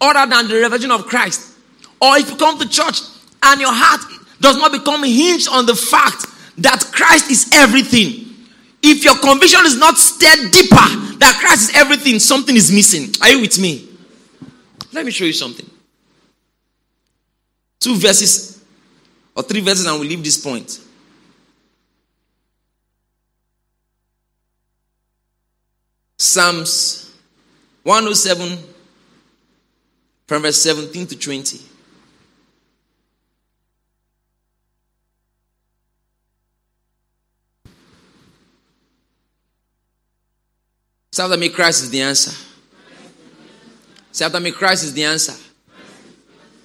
other 0.00 0.30
than 0.30 0.48
the 0.48 0.60
revelation 0.60 0.90
of 0.92 1.06
Christ, 1.06 1.56
or 2.00 2.16
if 2.16 2.30
you 2.30 2.36
come 2.36 2.58
to 2.58 2.68
church 2.68 3.00
and 3.42 3.60
your 3.60 3.72
heart 3.72 4.00
does 4.40 4.56
not 4.56 4.72
become 4.72 5.02
hinged 5.02 5.48
on 5.48 5.66
the 5.66 5.74
fact 5.74 6.26
that 6.58 6.80
Christ 6.92 7.30
is 7.30 7.50
everything, 7.52 8.32
if 8.82 9.02
your 9.02 9.18
conviction 9.18 9.66
is 9.66 9.76
not 9.76 9.96
stirred 9.96 10.52
deeper 10.52 10.76
that 11.18 11.36
Christ 11.40 11.70
is 11.70 11.76
everything, 11.76 12.18
something 12.18 12.54
is 12.54 12.70
missing. 12.70 13.12
Are 13.20 13.30
you 13.30 13.40
with 13.40 13.58
me? 13.58 13.88
Let 14.92 15.04
me 15.04 15.10
show 15.10 15.24
you 15.24 15.32
something. 15.32 15.68
Two 17.84 17.96
verses 17.96 18.64
or 19.36 19.42
three 19.42 19.60
verses, 19.60 19.84
and 19.84 20.00
we 20.00 20.08
leave 20.08 20.24
this 20.24 20.42
point. 20.42 20.80
Psalms 26.16 27.14
107, 27.82 28.58
from 30.26 30.40
verse 30.40 30.62
17 30.62 31.08
to 31.08 31.18
20. 31.18 31.60
Say 41.10 41.22
after 41.22 41.36
me, 41.36 41.50
Christ 41.50 41.82
is 41.82 41.90
the 41.90 42.00
answer. 42.00 42.32
Say 44.10 44.24
after 44.24 44.40
me, 44.40 44.52
Christ 44.52 44.84
is 44.84 44.94
the 44.94 45.04
answer. 45.04 45.43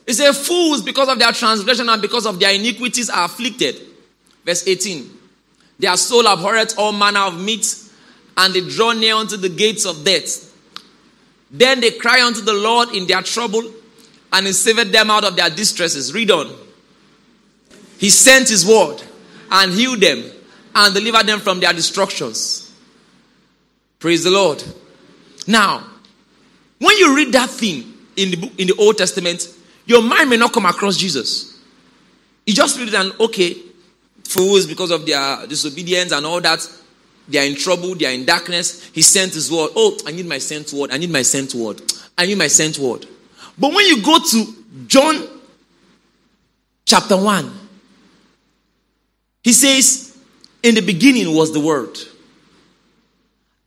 He 0.10 0.14
said, 0.14 0.32
Fools, 0.32 0.82
because 0.82 1.08
of 1.08 1.20
their 1.20 1.32
transgression 1.32 1.88
and 1.88 2.02
because 2.02 2.26
of 2.26 2.40
their 2.40 2.52
iniquities, 2.52 3.12
are 3.12 3.26
afflicted. 3.26 3.80
Verse 4.44 4.68
18. 4.68 5.08
Their 5.78 5.96
soul 5.98 6.26
abhorreth 6.28 6.80
all 6.80 6.92
manner 6.94 7.20
of 7.20 7.40
meat, 7.40 7.76
and 8.36 8.52
they 8.52 8.68
draw 8.68 8.92
near 8.94 9.14
unto 9.14 9.38
the 9.38 9.50
gates 9.50 9.86
of 9.86 10.04
death. 10.04 10.52
Then 11.52 11.80
they 11.80 11.92
cry 11.92 12.26
unto 12.26 12.42
the 12.42 12.54
Lord 12.54 12.90
in 12.96 13.06
their 13.06 13.22
trouble, 13.22 13.72
and 14.34 14.48
he 14.48 14.52
saved 14.52 14.92
them 14.92 15.12
out 15.12 15.26
of 15.26 15.36
their 15.36 15.52
distresses. 15.52 16.12
Read 16.12 16.32
on. 16.32 16.56
He 18.00 18.10
sent 18.10 18.50
his 18.50 18.66
word 18.66 19.04
and 19.52 19.72
healed 19.72 20.02
them 20.02 20.24
and 20.74 20.96
delivered 20.96 21.28
them 21.28 21.40
from 21.40 21.60
their 21.60 21.72
destructions. 21.72 22.74
Praise 24.00 24.24
the 24.24 24.32
Lord. 24.32 24.64
Now, 25.46 25.88
when 26.80 26.98
you 26.98 27.16
read 27.16 27.32
that 27.34 27.52
thing 27.52 27.94
in 28.16 28.32
the 28.32 28.38
book, 28.38 28.52
in 28.58 28.66
the 28.66 28.76
Old 28.80 28.98
Testament, 28.98 29.58
your 29.90 30.04
mind 30.04 30.30
may 30.30 30.38
not 30.38 30.54
come 30.54 30.68
across 30.68 30.98
Jesus. 30.98 31.60
You 32.46 32.54
just 32.54 32.80
read 32.80 32.94
and 32.94 33.12
okay, 33.20 33.56
fools 34.24 34.68
because 34.68 34.92
of 34.92 35.04
their 35.04 35.48
disobedience 35.48 36.12
and 36.12 36.28
all 36.28 36.40
that, 36.42 36.60
they 37.28 37.40
are 37.40 37.44
in 37.44 37.56
trouble, 37.56 37.96
they 37.96 38.06
are 38.06 38.12
in 38.12 38.24
darkness. 38.24 38.86
He 38.94 39.02
sent 39.02 39.34
his 39.34 39.52
word. 39.52 39.72
Oh, 39.76 39.98
I 40.06 40.12
need 40.12 40.28
my 40.28 40.38
sent 40.38 40.72
word. 40.74 40.92
I 40.92 40.98
need 40.98 41.10
my 41.10 41.24
sent 41.24 41.56
word. 41.56 41.82
I 42.16 42.28
need 42.28 42.38
my 42.38 42.46
sent 42.46 42.78
word. 42.78 43.08
But 43.58 43.74
when 43.74 43.88
you 43.88 44.04
go 44.04 44.20
to 44.20 44.56
John 44.86 45.28
chapter 46.86 47.18
1, 47.18 47.52
he 49.44 49.54
says, 49.54 50.16
In 50.62 50.76
the 50.76 50.82
beginning 50.82 51.36
was 51.36 51.52
the 51.52 51.60
Word, 51.60 51.98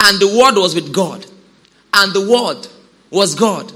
and 0.00 0.20
the 0.20 0.28
Word 0.28 0.54
was 0.54 0.76
with 0.76 0.92
God, 0.92 1.26
and 1.94 2.12
the 2.12 2.30
Word 2.30 2.68
was 3.10 3.34
God. 3.34 3.72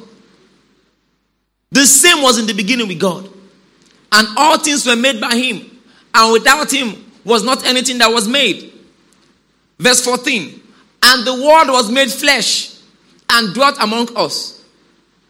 The 1.71 1.85
same 1.85 2.23
was 2.23 2.39
in 2.39 2.47
the 2.47 2.55
beginning 2.55 2.89
with 2.89 3.01
God. 3.01 3.29
And 4.13 4.29
all 4.37 4.59
things 4.59 4.87
were 4.87 4.97
made 4.97 5.21
by 5.21 5.35
him. 5.35 5.79
And 6.15 6.33
without 6.33 6.73
him 6.73 7.05
was 7.25 7.43
not 7.43 7.65
anything 7.67 7.99
that 7.99 8.09
was 8.09 8.29
made. 8.29 8.73
Verse 9.79 10.05
14. 10.05 10.63
And 11.03 11.27
the 11.27 11.35
word 11.35 11.71
was 11.71 11.91
made 11.91 12.11
flesh 12.11 12.79
and 13.31 13.53
dwelt 13.53 13.77
among 13.81 14.17
us. 14.17 14.65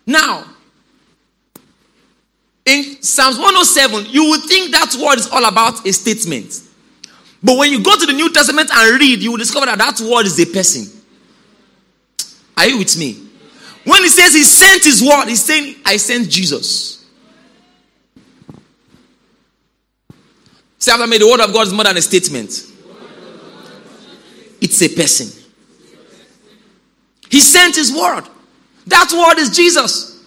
Now, 0.06 0.44
in 2.64 3.00
Psalms 3.02 3.38
107, 3.38 4.06
you 4.06 4.30
would 4.30 4.42
think 4.42 4.72
that 4.72 4.94
word 5.00 5.18
is 5.18 5.28
all 5.28 5.44
about 5.44 5.86
a 5.86 5.92
statement. 5.92 6.62
But 7.42 7.58
when 7.58 7.70
you 7.70 7.82
go 7.82 7.96
to 7.96 8.06
the 8.06 8.12
New 8.12 8.32
Testament 8.32 8.70
and 8.72 9.00
read, 9.00 9.20
you 9.20 9.30
will 9.30 9.38
discover 9.38 9.66
that 9.66 9.78
that 9.78 10.00
word 10.00 10.26
is 10.26 10.38
a 10.40 10.46
person. 10.46 10.92
Are 12.56 12.66
you 12.66 12.78
with 12.78 12.96
me? 12.98 13.25
When 13.86 14.02
he 14.02 14.08
says 14.08 14.34
he 14.34 14.42
sent 14.42 14.82
his 14.82 15.00
word, 15.00 15.28
he's 15.28 15.44
saying, 15.44 15.76
I 15.84 15.96
sent 15.96 16.28
Jesus. 16.28 17.06
Say 20.76 20.90
after 20.90 21.06
me, 21.06 21.18
the 21.18 21.26
word 21.26 21.38
of 21.38 21.52
God 21.52 21.68
is 21.68 21.72
more 21.72 21.84
than 21.84 21.96
a 21.96 22.02
statement. 22.02 22.50
It's 24.60 24.82
a 24.82 24.88
person. 24.88 25.44
He 27.30 27.38
sent 27.38 27.76
his 27.76 27.92
word. 27.92 28.24
That 28.88 29.08
word 29.12 29.40
is 29.40 29.54
Jesus. 29.56 30.20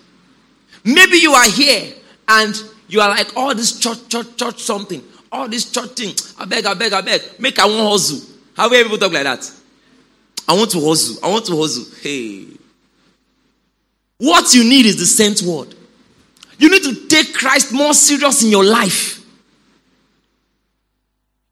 Maybe 0.86 1.18
you 1.18 1.34
are 1.34 1.50
here 1.50 1.96
and 2.30 2.56
you 2.88 3.02
are 3.02 3.10
like, 3.10 3.36
all 3.36 3.52
oh, 3.52 3.54
this 3.54 3.78
church, 3.78 4.08
church, 4.08 4.38
church, 4.38 4.60
something. 4.62 5.04
All 5.34 5.50
this 5.50 5.70
church 5.70 5.90
thing. 5.92 6.16
I 6.40 6.46
beg, 6.46 6.66
I 6.66 6.76
beg, 6.76 6.94
I 6.94 7.02
beg. 7.02 7.22
Make 7.40 7.60
I 7.60 7.66
want 7.66 7.90
hustle. 7.90 8.26
How 8.56 8.70
many 8.70 8.84
people 8.84 8.98
talk 9.00 9.12
like 9.12 9.24
that? 9.24 9.52
I 10.48 10.54
want 10.54 10.72
to 10.72 10.80
hustle. 10.80 11.18
I 11.22 11.30
want 11.30 11.46
to 11.48 11.58
hustle. 11.58 11.86
Hey. 12.02 12.49
What 14.20 14.54
you 14.54 14.64
need 14.66 14.86
is 14.86 14.98
the 14.98 15.06
sent 15.06 15.42
word. 15.42 15.74
You 16.58 16.70
need 16.70 16.84
to 16.84 17.08
take 17.08 17.34
Christ 17.34 17.74
more 17.74 17.94
serious 17.94 18.44
in 18.44 18.50
your 18.50 18.66
life. 18.66 19.26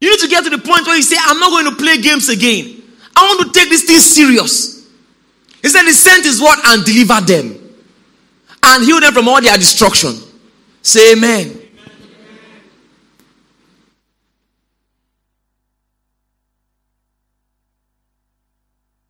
You 0.00 0.10
need 0.10 0.20
to 0.20 0.28
get 0.28 0.44
to 0.44 0.50
the 0.50 0.58
point 0.58 0.86
where 0.86 0.94
you 0.94 1.02
say, 1.02 1.16
I'm 1.18 1.40
not 1.40 1.50
going 1.50 1.74
to 1.74 1.82
play 1.82 2.00
games 2.00 2.28
again. 2.28 2.82
I 3.16 3.22
want 3.22 3.52
to 3.52 3.58
take 3.58 3.70
this 3.70 3.84
thing 3.84 3.98
serious. 3.98 4.86
He 5.62 5.68
said 5.68 5.82
he 5.84 5.92
sent 5.92 6.24
his 6.24 6.40
word 6.40 6.58
and 6.66 6.84
delivered 6.84 7.26
them 7.26 7.58
and 8.62 8.84
healed 8.84 9.02
them 9.02 9.14
from 9.14 9.28
all 9.28 9.40
their 9.40 9.56
destruction. 9.56 10.14
Say 10.82 11.14
amen. 11.14 11.58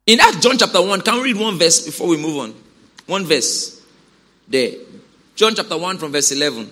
In 0.06 0.16
that 0.18 0.38
John 0.40 0.56
chapter 0.56 0.80
1, 0.80 1.02
can 1.02 1.16
we 1.16 1.32
read 1.32 1.36
one 1.36 1.58
verse 1.58 1.84
before 1.84 2.06
we 2.06 2.16
move 2.16 2.38
on? 2.38 2.67
One 3.08 3.24
verse 3.24 3.80
there. 4.46 4.72
John 5.34 5.54
chapter 5.54 5.78
1 5.78 5.96
from 5.96 6.12
verse 6.12 6.30
11. 6.30 6.70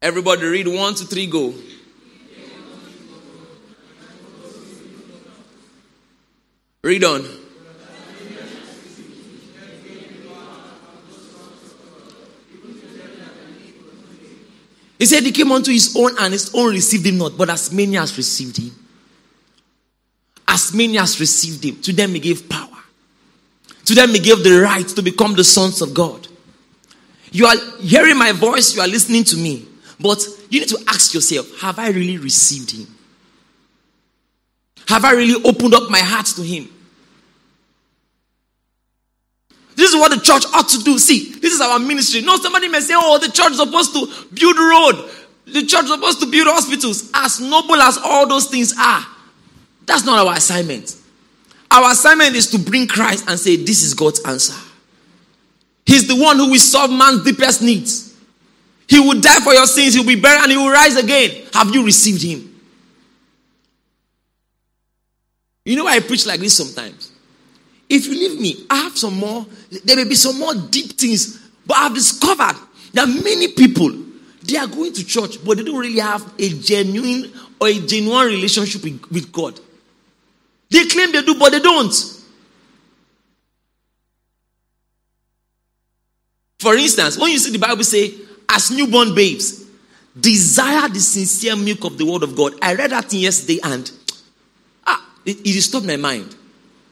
Everybody 0.00 0.46
read 0.46 0.66
1 0.66 0.94
to 0.94 1.04
3, 1.04 1.26
go. 1.26 1.54
Read 6.82 7.04
on. 7.04 7.26
He 14.98 15.04
said 15.04 15.24
he 15.24 15.32
came 15.32 15.52
unto 15.52 15.70
his 15.70 15.94
own 15.94 16.12
and 16.18 16.32
his 16.32 16.50
own 16.54 16.70
received 16.70 17.04
him 17.04 17.18
not, 17.18 17.36
but 17.36 17.50
as 17.50 17.70
many 17.70 17.98
as 17.98 18.16
received 18.16 18.56
him. 18.56 18.85
As 20.48 20.72
many 20.72 20.98
as 20.98 21.18
received 21.18 21.64
him, 21.64 21.80
to 21.82 21.92
them 21.92 22.10
he 22.10 22.20
gave 22.20 22.48
power. 22.48 22.68
To 23.86 23.94
them 23.94 24.10
he 24.10 24.18
gave 24.18 24.42
the 24.42 24.60
right 24.60 24.86
to 24.88 25.02
become 25.02 25.34
the 25.34 25.44
sons 25.44 25.82
of 25.82 25.94
God. 25.94 26.26
You 27.32 27.46
are 27.46 27.56
hearing 27.80 28.16
my 28.16 28.32
voice, 28.32 28.74
you 28.74 28.80
are 28.80 28.88
listening 28.88 29.24
to 29.24 29.36
me. 29.36 29.66
But 29.98 30.24
you 30.50 30.60
need 30.60 30.68
to 30.68 30.78
ask 30.88 31.14
yourself, 31.14 31.60
have 31.60 31.78
I 31.78 31.88
really 31.88 32.18
received 32.18 32.70
him? 32.70 32.86
Have 34.88 35.04
I 35.04 35.12
really 35.12 35.42
opened 35.42 35.74
up 35.74 35.90
my 35.90 35.98
heart 35.98 36.26
to 36.26 36.42
him? 36.42 36.68
This 39.74 39.90
is 39.90 39.96
what 39.96 40.10
the 40.10 40.20
church 40.20 40.44
ought 40.54 40.68
to 40.70 40.82
do. 40.82 40.98
See, 40.98 41.32
this 41.34 41.52
is 41.52 41.60
our 41.60 41.78
ministry. 41.78 42.22
No, 42.22 42.36
somebody 42.36 42.68
may 42.68 42.80
say, 42.80 42.94
oh, 42.96 43.18
the 43.18 43.30
church 43.30 43.52
is 43.52 43.58
supposed 43.58 43.92
to 43.92 44.06
build 44.32 44.56
road. 44.56 45.10
The 45.46 45.66
church 45.66 45.84
is 45.84 45.90
supposed 45.90 46.20
to 46.20 46.26
build 46.26 46.48
hospitals. 46.48 47.10
As 47.12 47.40
noble 47.40 47.76
as 47.76 47.98
all 47.98 48.26
those 48.26 48.46
things 48.46 48.74
are, 48.78 49.04
that's 49.86 50.04
not 50.04 50.26
our 50.26 50.34
assignment. 50.34 50.96
Our 51.70 51.92
assignment 51.92 52.34
is 52.34 52.50
to 52.50 52.58
bring 52.58 52.86
Christ 52.86 53.24
and 53.28 53.38
say, 53.38 53.56
this 53.56 53.82
is 53.82 53.94
God's 53.94 54.20
answer. 54.24 54.54
He's 55.84 56.08
the 56.08 56.16
one 56.16 56.36
who 56.36 56.50
will 56.50 56.58
solve 56.58 56.90
man's 56.90 57.24
deepest 57.24 57.62
needs. 57.62 58.14
He 58.88 59.00
will 59.00 59.20
die 59.20 59.40
for 59.40 59.52
your 59.52 59.66
sins. 59.66 59.94
He 59.94 60.00
will 60.00 60.06
be 60.06 60.20
buried 60.20 60.42
and 60.42 60.50
he 60.50 60.56
will 60.56 60.70
rise 60.70 60.96
again. 60.96 61.46
Have 61.52 61.74
you 61.74 61.84
received 61.84 62.22
him? 62.22 62.54
You 65.64 65.76
know 65.76 65.84
why 65.84 65.96
I 65.96 66.00
preach 66.00 66.26
like 66.26 66.40
this 66.40 66.56
sometimes? 66.56 67.12
If 67.88 68.06
you 68.06 68.14
leave 68.14 68.40
me, 68.40 68.66
I 68.70 68.76
have 68.82 68.96
some 68.96 69.14
more, 69.14 69.46
there 69.84 69.96
may 69.96 70.04
be 70.04 70.14
some 70.14 70.38
more 70.38 70.54
deep 70.54 70.92
things. 70.92 71.40
But 71.66 71.76
I've 71.78 71.94
discovered 71.94 72.56
that 72.92 73.06
many 73.06 73.48
people, 73.48 73.92
they 74.44 74.56
are 74.56 74.68
going 74.68 74.92
to 74.92 75.04
church, 75.04 75.44
but 75.44 75.56
they 75.56 75.64
don't 75.64 75.78
really 75.78 75.98
have 75.98 76.32
a 76.38 76.48
genuine 76.50 77.32
or 77.60 77.68
a 77.68 77.78
genuine 77.80 78.26
relationship 78.26 78.84
with, 78.84 79.10
with 79.10 79.32
God. 79.32 79.58
They 80.70 80.84
claim 80.86 81.12
they 81.12 81.22
do, 81.22 81.38
but 81.38 81.52
they 81.52 81.60
don't. 81.60 81.92
For 86.58 86.74
instance, 86.74 87.18
when 87.18 87.30
you 87.30 87.38
see 87.38 87.52
the 87.52 87.58
Bible 87.58 87.84
say, 87.84 88.14
as 88.48 88.70
newborn 88.70 89.14
babes, 89.14 89.66
desire 90.18 90.88
the 90.88 91.00
sincere 91.00 91.56
milk 91.56 91.84
of 91.84 91.98
the 91.98 92.04
word 92.04 92.22
of 92.22 92.34
God. 92.34 92.54
I 92.62 92.74
read 92.74 92.90
that 92.90 93.04
thing 93.06 93.20
yesterday 93.20 93.60
and 93.62 93.90
ah, 94.86 95.10
it, 95.24 95.40
it 95.40 95.42
disturbed 95.42 95.86
my 95.86 95.96
mind. 95.96 96.34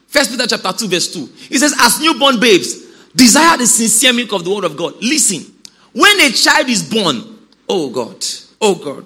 First 0.07 0.31
Peter 0.31 0.47
chapter 0.47 0.71
2, 0.71 0.87
verse 0.87 1.13
2. 1.13 1.29
It 1.51 1.59
says, 1.59 1.75
As 1.79 1.99
newborn 1.99 2.39
babes, 2.39 2.85
desire 3.13 3.57
the 3.57 3.65
sincere 3.65 4.13
milk 4.13 4.31
of 4.33 4.43
the 4.43 4.53
word 4.53 4.63
of 4.63 4.77
God. 4.77 4.95
Listen, 5.01 5.51
when 5.93 6.19
a 6.21 6.29
child 6.29 6.69
is 6.69 6.83
born, 6.83 7.21
oh 7.67 7.89
God, 7.89 8.23
oh 8.61 8.75
God. 8.75 9.05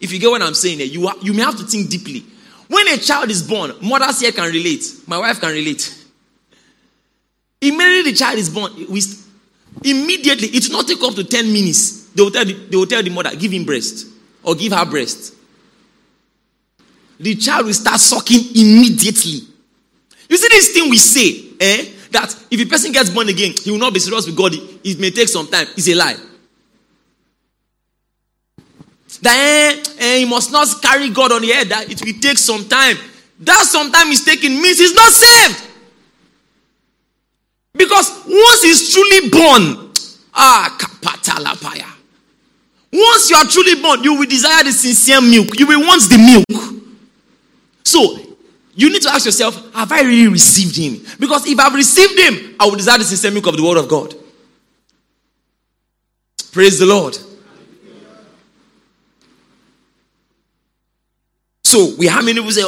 If 0.00 0.12
you 0.12 0.18
get 0.18 0.30
what 0.30 0.42
I'm 0.42 0.54
saying 0.54 0.80
you, 0.80 1.06
are, 1.06 1.14
you 1.22 1.32
may 1.32 1.42
have 1.42 1.56
to 1.58 1.64
think 1.64 1.88
deeply. 1.88 2.24
When 2.72 2.88
a 2.88 2.96
child 2.96 3.28
is 3.28 3.42
born, 3.42 3.74
mothers 3.82 4.20
here 4.20 4.32
can 4.32 4.50
relate. 4.50 4.82
My 5.06 5.18
wife 5.18 5.38
can 5.38 5.52
relate. 5.52 5.94
Immediately 7.60 8.12
the 8.12 8.16
child 8.16 8.38
is 8.38 8.48
born, 8.48 8.72
we, 8.88 9.02
immediately, 9.84 10.48
will 10.48 10.78
not 10.78 10.88
take 10.88 11.02
up 11.02 11.14
to 11.16 11.22
10 11.22 11.52
minutes. 11.52 12.08
They 12.14 12.22
will, 12.22 12.30
tell 12.30 12.46
the, 12.46 12.54
they 12.54 12.76
will 12.78 12.86
tell 12.86 13.02
the 13.02 13.10
mother, 13.10 13.36
give 13.36 13.52
him 13.52 13.66
breast 13.66 14.06
or 14.42 14.54
give 14.54 14.72
her 14.72 14.86
breast. 14.86 15.34
The 17.20 17.34
child 17.34 17.66
will 17.66 17.74
start 17.74 18.00
sucking 18.00 18.56
immediately. 18.56 19.40
You 20.30 20.38
see 20.38 20.48
this 20.48 20.72
thing 20.72 20.88
we 20.88 20.96
say, 20.96 21.44
eh? 21.60 21.90
That 22.10 22.34
if 22.50 22.58
a 22.58 22.64
person 22.64 22.90
gets 22.92 23.10
born 23.10 23.28
again, 23.28 23.52
he 23.62 23.70
will 23.70 23.78
not 23.78 23.92
be 23.92 24.00
serious 24.00 24.24
with 24.24 24.36
God. 24.36 24.54
It 24.54 24.98
may 24.98 25.10
take 25.10 25.28
some 25.28 25.46
time. 25.46 25.66
It's 25.76 25.88
a 25.88 25.94
lie. 25.94 26.16
That 29.22 29.88
eh, 29.98 30.18
he 30.18 30.24
must 30.24 30.50
not 30.50 30.68
carry 30.82 31.08
God 31.08 31.32
on 31.32 31.42
the 31.42 31.48
head. 31.48 31.68
That 31.68 31.90
it 31.90 32.04
will 32.04 32.20
take 32.20 32.38
some 32.38 32.68
time. 32.68 32.96
that 33.40 33.64
sometime 33.66 34.08
mistaken 34.08 34.60
means 34.60 34.78
he's 34.78 34.94
not 34.94 35.12
saved. 35.12 35.68
Because 37.74 38.10
once 38.26 38.62
he's 38.62 38.92
truly 38.92 39.30
born, 39.30 39.92
ah, 40.34 40.76
kapatalapaya. 40.78 41.88
Once 42.92 43.30
you 43.30 43.36
are 43.36 43.44
truly 43.46 43.80
born, 43.80 44.04
you 44.04 44.14
will 44.14 44.26
desire 44.26 44.64
the 44.64 44.72
sincere 44.72 45.20
milk. 45.20 45.58
You 45.58 45.66
will 45.66 45.80
want 45.80 46.02
the 46.10 46.18
milk. 46.18 46.74
So, 47.84 48.18
you 48.74 48.90
need 48.90 49.02
to 49.02 49.10
ask 49.10 49.24
yourself, 49.24 49.72
have 49.74 49.90
I 49.92 50.02
really 50.02 50.28
received 50.28 50.76
him? 50.76 51.04
Because 51.18 51.46
if 51.46 51.58
I've 51.58 51.74
received 51.74 52.18
him, 52.18 52.56
I 52.60 52.66
will 52.66 52.76
desire 52.76 52.98
the 52.98 53.04
sincere 53.04 53.30
milk 53.30 53.46
of 53.46 53.56
the 53.56 53.62
word 53.62 53.78
of 53.78 53.88
God. 53.88 54.14
Praise 56.52 56.78
the 56.78 56.86
Lord. 56.86 57.16
So 61.72 61.94
we 61.96 62.06
have 62.06 62.22
many 62.22 62.34
people 62.34 62.52
say 62.52 62.64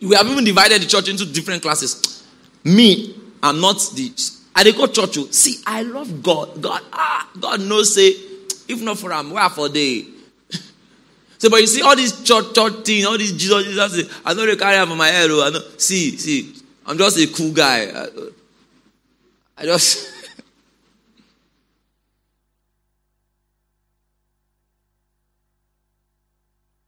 we 0.00 0.16
have 0.16 0.26
even 0.26 0.42
divided 0.42 0.80
the 0.80 0.86
church 0.86 1.10
into 1.10 1.26
different 1.26 1.60
classes. 1.60 2.24
Me, 2.64 3.14
I'm 3.42 3.60
not 3.60 3.76
the 3.94 4.10
I 4.54 4.64
they 4.64 4.72
go 4.72 4.86
church. 4.86 5.18
See, 5.30 5.62
I 5.66 5.82
love 5.82 6.22
God. 6.22 6.62
God, 6.62 6.80
ah, 6.90 7.28
God 7.38 7.60
knows 7.60 7.94
say, 7.94 8.14
if 8.66 8.80
not 8.80 8.96
for 8.96 9.12
him, 9.12 9.32
where 9.32 9.46
for 9.50 9.68
day? 9.68 10.06
so, 11.36 11.50
but 11.50 11.60
you 11.60 11.66
see 11.66 11.82
all 11.82 11.94
these 11.94 12.22
church 12.22 12.54
church 12.54 12.76
thing, 12.86 13.04
all 13.04 13.18
these 13.18 13.32
Jesus, 13.32 13.62
Jesus, 13.64 14.22
I 14.24 14.32
don't 14.32 14.46
really 14.46 14.58
carry 14.58 14.86
for 14.86 14.96
my 14.96 15.08
head. 15.08 15.30
I 15.30 15.50
know. 15.50 15.60
See, 15.76 16.16
see, 16.16 16.54
I'm 16.86 16.96
just 16.96 17.18
a 17.18 17.26
cool 17.26 17.52
guy. 17.52 17.90
I, 17.94 18.08
I 19.58 19.64
just. 19.64 20.08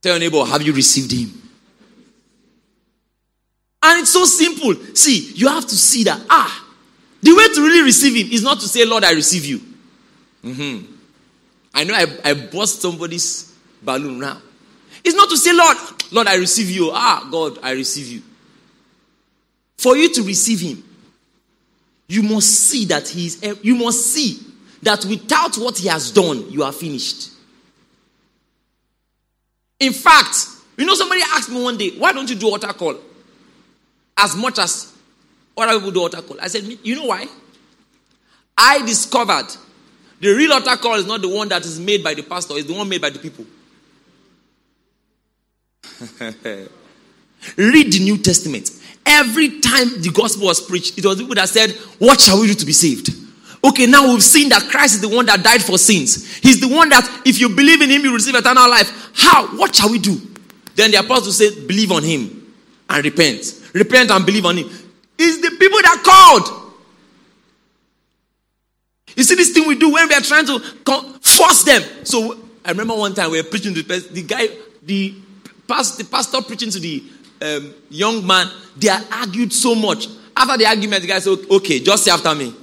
Tell 0.00 0.12
your 0.12 0.20
neighbor, 0.20 0.42
have 0.46 0.62
you 0.62 0.72
received 0.72 1.12
him? 1.12 1.47
And 3.88 4.01
it's 4.01 4.11
so 4.11 4.27
simple. 4.27 4.74
See, 4.94 5.33
you 5.35 5.48
have 5.48 5.64
to 5.66 5.74
see 5.74 6.05
that, 6.05 6.20
ah, 6.29 6.66
the 7.22 7.35
way 7.35 7.48
to 7.55 7.62
really 7.62 7.83
receive 7.83 8.14
him 8.14 8.31
is 8.31 8.42
not 8.42 8.61
to 8.61 8.68
say, 8.68 8.85
Lord, 8.85 9.03
I 9.03 9.12
receive 9.12 9.46
you. 9.46 9.61
Mm-hmm. 10.44 10.92
I 11.72 11.85
know 11.85 11.94
I, 11.94 12.07
I 12.22 12.35
burst 12.35 12.83
somebody's 12.83 13.51
balloon 13.83 14.18
now. 14.18 14.42
It's 15.03 15.16
not 15.16 15.31
to 15.31 15.38
say, 15.38 15.55
Lord, 15.55 15.79
Lord, 16.12 16.27
I 16.27 16.35
receive 16.35 16.68
you. 16.68 16.90
Ah, 16.92 17.27
God, 17.33 17.61
I 17.62 17.70
receive 17.70 18.09
you. 18.09 18.22
For 19.79 19.96
you 19.96 20.12
to 20.12 20.22
receive 20.22 20.61
him, 20.61 20.85
you 22.09 22.22
must 22.22 22.48
see 22.48 22.85
that 22.85 23.09
he 23.09 23.24
is, 23.24 23.59
you 23.62 23.74
must 23.74 24.12
see 24.12 24.38
that 24.83 25.03
without 25.07 25.57
what 25.57 25.79
he 25.79 25.88
has 25.88 26.11
done, 26.11 26.51
you 26.51 26.62
are 26.62 26.72
finished. 26.72 27.31
In 29.81 29.94
fact, 29.94 30.37
you 30.77 30.85
know, 30.85 30.94
somebody 30.94 31.22
asked 31.22 31.48
me 31.48 31.62
one 31.62 31.79
day, 31.79 31.92
why 31.96 32.12
don't 32.12 32.29
you 32.29 32.37
do 32.37 32.51
altar 32.51 32.74
call? 32.74 33.07
As 34.18 34.37
much 34.37 34.59
as 34.59 34.92
other 35.57 35.74
people 35.74 35.90
do 35.90 36.00
altar 36.02 36.22
call. 36.22 36.40
I 36.40 36.48
said, 36.48 36.64
you 36.83 36.96
know 36.96 37.07
why? 37.07 37.26
I 38.57 38.85
discovered 38.85 39.46
the 40.20 40.35
real 40.35 40.52
altar 40.52 40.76
call 40.76 40.94
is 40.94 41.07
not 41.07 41.22
the 41.22 41.28
one 41.28 41.48
that 41.48 41.64
is 41.64 41.78
made 41.78 42.02
by 42.02 42.14
the 42.14 42.22
pastor, 42.22 42.54
it's 42.57 42.66
the 42.66 42.74
one 42.74 42.88
made 42.88 43.00
by 43.00 43.11
the 43.11 43.18
people. 43.18 43.44
Read 47.57 47.92
the 47.92 48.00
New 48.00 48.18
Testament. 48.18 48.70
Every 49.07 49.61
time 49.61 50.02
the 50.02 50.11
gospel 50.12 50.46
was 50.46 50.61
preached, 50.61 50.98
it 50.98 51.07
was 51.07 51.18
people 51.18 51.35
that 51.37 51.48
said, 51.48 51.70
What 51.98 52.20
shall 52.20 52.40
we 52.40 52.48
do 52.48 52.54
to 52.54 52.66
be 52.66 52.72
saved? 52.72 53.11
Okay, 53.64 53.87
now 53.87 54.09
we've 54.12 54.22
seen 54.22 54.48
that 54.50 54.68
Christ 54.70 54.96
is 54.96 55.00
the 55.00 55.09
one 55.09 55.26
that 55.26 55.42
died 55.42 55.62
for 55.62 55.78
sins. 55.78 56.37
He's 56.37 56.61
the 56.61 56.68
one 56.68 56.88
that, 56.90 57.22
if 57.24 57.40
you 57.40 57.48
believe 57.48 57.81
in 57.83 57.90
him, 57.90 58.02
you 58.02 58.12
receive 58.12 58.35
eternal 58.35 58.68
life. 58.68 59.11
How? 59.14 59.46
What 59.57 59.74
shall 59.74 59.90
we 59.90 59.98
do? 59.98 60.20
Then 60.74 60.90
the 60.90 60.98
apostles 60.98 61.38
said, 61.38 61.66
Believe 61.66 61.90
on 61.90 62.02
him 62.02 62.54
and 62.88 63.04
repent. 63.04 63.57
Repent 63.72 64.11
and 64.11 64.24
believe 64.24 64.46
on 64.46 64.57
him. 64.57 64.68
It's 65.18 65.40
the 65.40 65.50
people 65.57 65.83
that 65.83 66.02
called. 66.04 66.72
You 69.16 69.24
see 69.24 69.35
this 69.35 69.50
thing 69.50 69.66
we 69.66 69.74
do 69.76 69.92
when 69.92 70.09
we 70.09 70.14
are 70.14 70.20
trying 70.20 70.46
to 70.46 70.61
force 71.20 71.64
them. 71.64 71.83
So 72.04 72.38
I 72.64 72.70
remember 72.70 72.94
one 72.94 73.14
time 73.14 73.31
we 73.31 73.42
were 73.42 73.48
preaching 73.48 73.74
to 73.74 73.83
the, 73.83 73.98
the 74.12 74.22
guy, 74.22 74.48
the 74.83 75.14
pastor, 75.66 76.04
the 76.04 76.09
pastor 76.09 76.40
preaching 76.42 76.70
to 76.70 76.78
the 76.78 77.02
um, 77.42 77.74
young 77.90 78.26
man. 78.26 78.48
They 78.76 78.88
argued 78.88 79.52
so 79.52 79.74
much. 79.74 80.07
After 80.37 80.57
the 80.57 80.66
argument, 80.66 81.02
the 81.02 81.09
guy 81.09 81.18
said, 81.18 81.37
"Okay, 81.50 81.81
just 81.81 82.04
say 82.04 82.12
after 82.12 82.35
me." 82.35 82.54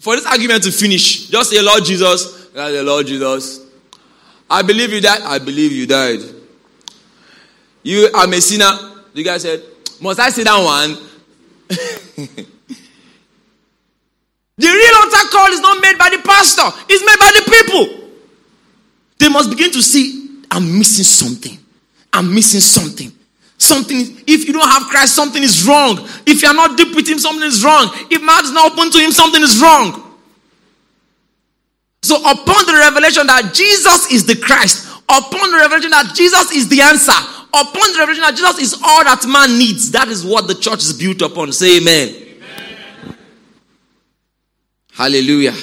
For 0.00 0.16
this 0.16 0.26
argument 0.26 0.64
to 0.64 0.72
finish, 0.72 1.28
just 1.28 1.50
say, 1.50 1.62
"Lord 1.62 1.84
Jesus, 1.84 2.52
Lord 2.54 3.06
Jesus, 3.06 3.60
I 4.50 4.62
believe 4.62 4.92
you 4.92 5.00
died. 5.00 5.22
I 5.22 5.38
believe 5.38 5.70
you 5.72 5.86
died. 5.86 6.20
You 7.84 8.10
are 8.12 8.28
a 8.28 8.40
sinner." 8.40 8.95
The 9.16 9.22
guy 9.22 9.38
said, 9.38 9.62
"Must 9.98 10.20
I 10.20 10.28
see 10.28 10.44
that 10.44 10.60
one?" 10.60 10.98
The 14.58 14.68
real 14.68 14.94
altar 14.96 15.28
call 15.30 15.52
is 15.52 15.60
not 15.60 15.82
made 15.82 15.98
by 15.98 16.08
the 16.08 16.22
pastor, 16.24 16.62
it's 16.88 17.04
made 17.04 17.18
by 17.20 17.30
the 17.36 17.44
people. 17.50 18.08
They 19.18 19.28
must 19.28 19.50
begin 19.50 19.70
to 19.72 19.82
see, 19.82 20.40
I'm 20.50 20.78
missing 20.78 21.04
something. 21.04 21.58
I'm 22.12 22.34
missing 22.34 22.60
something. 22.60 23.12
Something, 23.58 24.22
if 24.26 24.46
you 24.46 24.54
don't 24.54 24.68
have 24.68 24.88
Christ, 24.88 25.14
something 25.14 25.42
is 25.42 25.66
wrong. 25.66 25.98
If 26.26 26.42
you're 26.42 26.54
not 26.54 26.76
deep 26.78 26.94
with 26.96 27.06
Him, 27.06 27.18
something 27.18 27.46
is 27.46 27.62
wrong. 27.62 27.90
If 28.10 28.22
heart 28.22 28.44
is 28.44 28.52
not 28.52 28.72
open 28.72 28.90
to 28.92 28.98
Him, 28.98 29.12
something 29.12 29.42
is 29.42 29.60
wrong. 29.60 30.16
So, 32.02 32.16
upon 32.16 32.64
the 32.66 32.78
revelation 32.80 33.26
that 33.26 33.52
Jesus 33.52 34.10
is 34.10 34.24
the 34.24 34.36
Christ, 34.36 34.88
upon 35.08 35.50
the 35.50 35.58
revelation 35.58 35.90
that 35.90 36.14
Jesus 36.14 36.50
is 36.52 36.68
the 36.68 36.80
answer, 36.80 37.12
upon 37.56 37.92
the 37.92 37.98
revelation 37.98 38.22
that 38.22 38.36
Jesus 38.36 38.58
is 38.58 38.82
all 38.82 39.04
that 39.04 39.24
man 39.26 39.58
needs, 39.58 39.90
that 39.92 40.08
is 40.08 40.24
what 40.24 40.46
the 40.46 40.54
church 40.54 40.80
is 40.80 40.92
built 40.92 41.22
upon. 41.22 41.52
Say 41.52 41.78
amen. 41.78 42.22
Hallelujah. 44.92 45.54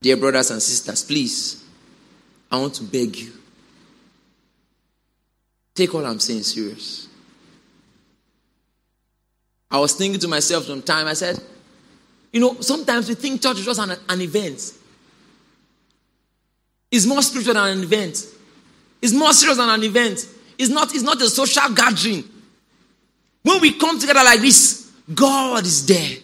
Dear 0.00 0.16
brothers 0.16 0.50
and 0.50 0.60
sisters, 0.60 1.04
please, 1.04 1.64
I 2.50 2.58
want 2.58 2.74
to 2.74 2.82
beg 2.82 3.16
you. 3.16 3.32
Take 5.74 5.94
all 5.94 6.04
I'm 6.04 6.18
saying 6.18 6.42
serious. 6.42 7.08
I 9.70 9.78
was 9.78 9.94
thinking 9.94 10.20
to 10.20 10.28
myself 10.28 10.64
some 10.64 10.82
time, 10.82 11.06
I 11.06 11.14
said, 11.14 11.40
you 12.32 12.40
know, 12.40 12.60
sometimes 12.60 13.08
we 13.08 13.14
think 13.14 13.42
church 13.42 13.58
is 13.58 13.64
just 13.64 13.80
an, 13.80 13.96
an 14.08 14.20
event. 14.20 14.72
It's 16.90 17.06
more 17.06 17.22
spiritual 17.22 17.54
than 17.54 17.78
an 17.78 17.82
event. 17.84 18.26
It's 19.00 19.12
more 19.12 19.32
serious 19.32 19.58
than 19.58 19.68
an 19.68 19.82
event. 19.82 20.26
It's 20.58 20.70
not, 20.70 20.94
it's 20.94 21.02
not 21.02 21.20
a 21.20 21.28
social 21.28 21.74
gathering. 21.74 22.24
When 23.42 23.60
we 23.60 23.72
come 23.72 23.98
together 23.98 24.22
like 24.24 24.40
this, 24.40 24.92
God 25.12 25.64
is 25.64 25.84
there. 25.86 26.18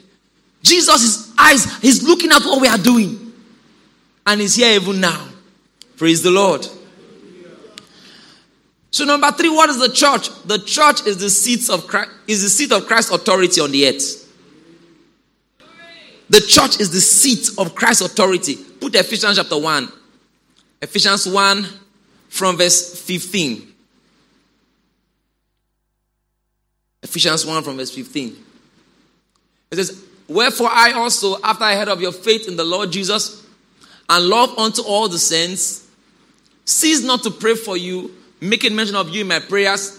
Jesus' 0.63 1.03
is 1.03 1.35
eyes, 1.39 1.79
He's 1.81 2.03
looking 2.03 2.31
at 2.31 2.43
what 2.43 2.61
we 2.61 2.69
are 2.69 2.79
doing. 2.79 3.33
And 4.27 4.41
He's 4.41 4.57
here 4.57 4.81
even 4.81 5.01
now. 5.01 5.29
Praise 5.97 6.23
the 6.23 6.31
Lord. 6.31 6.67
So 8.91 9.05
number 9.05 9.31
three, 9.33 9.51
what 9.51 9.69
is 9.69 9.79
the 9.79 9.91
church? 9.91 10.31
The 10.45 10.59
church 10.59 11.07
is 11.07 11.19
the 11.19 11.31
seat 11.31 11.69
of 11.71 11.87
Christ, 11.87 12.11
is 12.27 12.43
the 12.43 12.49
seat 12.49 12.73
of 12.73 12.87
Christ's 12.87 13.11
authority 13.11 13.61
on 13.61 13.71
the 13.71 13.89
earth. 13.89 14.18
The 16.31 16.41
church 16.41 16.81
is 16.81 16.91
the 16.91 17.01
seat 17.01 17.51
of 17.59 17.75
Christ's 17.75 18.03
authority. 18.03 18.57
Put 18.57 18.95
Ephesians 18.95 19.37
chapter 19.37 19.59
1. 19.59 19.89
Ephesians 20.83 21.27
1 21.27 21.67
from 22.29 22.57
verse 22.57 23.01
15. 23.01 23.75
Ephesians 27.03 27.47
1 27.47 27.63
from 27.63 27.77
verse 27.77 27.91
15. 27.91 28.37
It 29.71 29.77
says, 29.77 30.05
Wherefore 30.29 30.69
I 30.71 30.93
also, 30.93 31.41
after 31.43 31.65
I 31.65 31.75
heard 31.75 31.89
of 31.89 32.03
your 32.03 32.13
faith 32.13 32.47
in 32.49 32.57
the 32.57 32.65
Lord 32.65 32.93
Jesus 32.93 33.47
and 34.09 34.27
love 34.27 34.57
unto 34.59 34.83
all 34.83 35.09
the 35.09 35.19
saints, 35.19 35.89
cease 36.67 37.03
not 37.03 37.23
to 37.23 37.31
pray 37.31 37.55
for 37.55 37.77
you, 37.77 38.15
making 38.41 38.77
mention 38.77 38.97
of 38.97 39.09
you 39.09 39.23
in 39.23 39.29
my 39.29 39.41
prayers, 39.41 39.98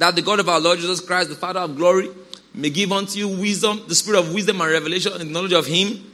that 0.00 0.16
the 0.16 0.22
God 0.22 0.40
of 0.40 0.48
our 0.48 0.60
Lord 0.60 0.78
Jesus 0.78 1.00
Christ, 1.00 1.28
the 1.28 1.36
Father 1.36 1.60
of 1.60 1.76
glory, 1.76 2.08
may 2.52 2.70
give 2.70 2.90
unto 2.90 3.18
you 3.18 3.28
wisdom, 3.28 3.82
the 3.86 3.94
spirit 3.94 4.18
of 4.18 4.34
wisdom 4.34 4.60
and 4.60 4.70
revelation 4.72 5.12
and 5.12 5.32
knowledge 5.32 5.52
of 5.52 5.66
him. 5.66 6.04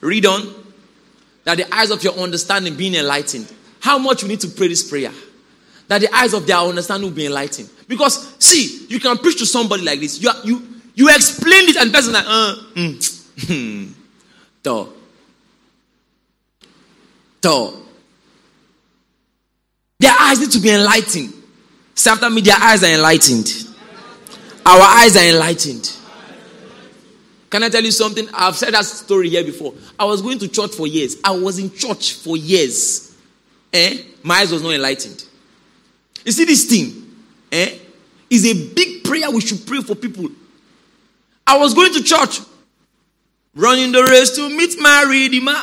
Read 0.00 0.26
on. 0.26 0.54
That 1.44 1.58
the 1.58 1.74
eyes 1.74 1.90
of 1.90 2.02
your 2.02 2.14
understanding 2.14 2.76
being 2.76 2.94
enlightened 2.94 3.52
how 3.80 3.98
much 3.98 4.22
you 4.22 4.28
need 4.28 4.40
to 4.40 4.48
pray 4.48 4.68
this 4.68 4.88
prayer 4.88 5.10
that 5.88 6.00
the 6.00 6.14
eyes 6.14 6.32
of 6.32 6.46
their 6.46 6.56
understanding 6.56 7.08
will 7.08 7.14
be 7.14 7.26
enlightened. 7.26 7.68
Because 7.86 8.34
see, 8.38 8.86
you 8.88 9.00
can 9.00 9.18
preach 9.18 9.38
to 9.38 9.46
somebody 9.46 9.82
like 9.82 10.00
this. 10.00 10.22
You 10.22 10.30
are, 10.30 10.36
you 10.44 10.62
you 10.94 11.08
explain 11.10 11.68
it 11.68 11.76
and 11.76 11.92
person 11.92 12.12
like, 12.12 12.24
uh, 12.26 12.54
mm, 12.74 13.92
duh, 14.62 14.86
duh. 17.40 17.72
Their 19.98 20.14
eyes 20.18 20.40
need 20.40 20.50
to 20.52 20.60
be 20.60 20.70
enlightened. 20.70 21.41
Say 21.94 22.10
after 22.10 22.30
me, 22.30 22.40
their 22.40 22.56
eyes 22.58 22.82
are 22.82 22.92
enlightened. 22.92 23.50
Our 24.64 24.80
eyes 24.80 25.16
are 25.16 25.24
enlightened. 25.24 25.96
Can 27.50 27.62
I 27.62 27.68
tell 27.68 27.82
you 27.82 27.90
something? 27.90 28.26
I've 28.32 28.56
said 28.56 28.72
that 28.72 28.84
story 28.84 29.28
here 29.28 29.44
before. 29.44 29.74
I 29.98 30.04
was 30.04 30.22
going 30.22 30.38
to 30.38 30.48
church 30.48 30.74
for 30.74 30.86
years. 30.86 31.16
I 31.22 31.32
was 31.32 31.58
in 31.58 31.70
church 31.70 32.14
for 32.14 32.36
years. 32.36 33.14
Eh? 33.72 33.98
My 34.22 34.36
eyes 34.36 34.52
was 34.52 34.62
not 34.62 34.72
enlightened. 34.72 35.24
You 36.24 36.32
see 36.32 36.44
this 36.44 36.64
thing? 36.64 37.14
Eh? 37.50 37.78
Is 38.30 38.46
a 38.46 38.74
big 38.74 39.04
prayer 39.04 39.30
we 39.30 39.42
should 39.42 39.66
pray 39.66 39.80
for 39.82 39.94
people. 39.94 40.30
I 41.46 41.58
was 41.58 41.74
going 41.74 41.92
to 41.92 42.02
church, 42.02 42.40
running 43.54 43.92
the 43.92 44.02
race 44.04 44.30
to 44.36 44.48
meet 44.48 44.80
my 44.80 45.04
redeemer. 45.06 45.60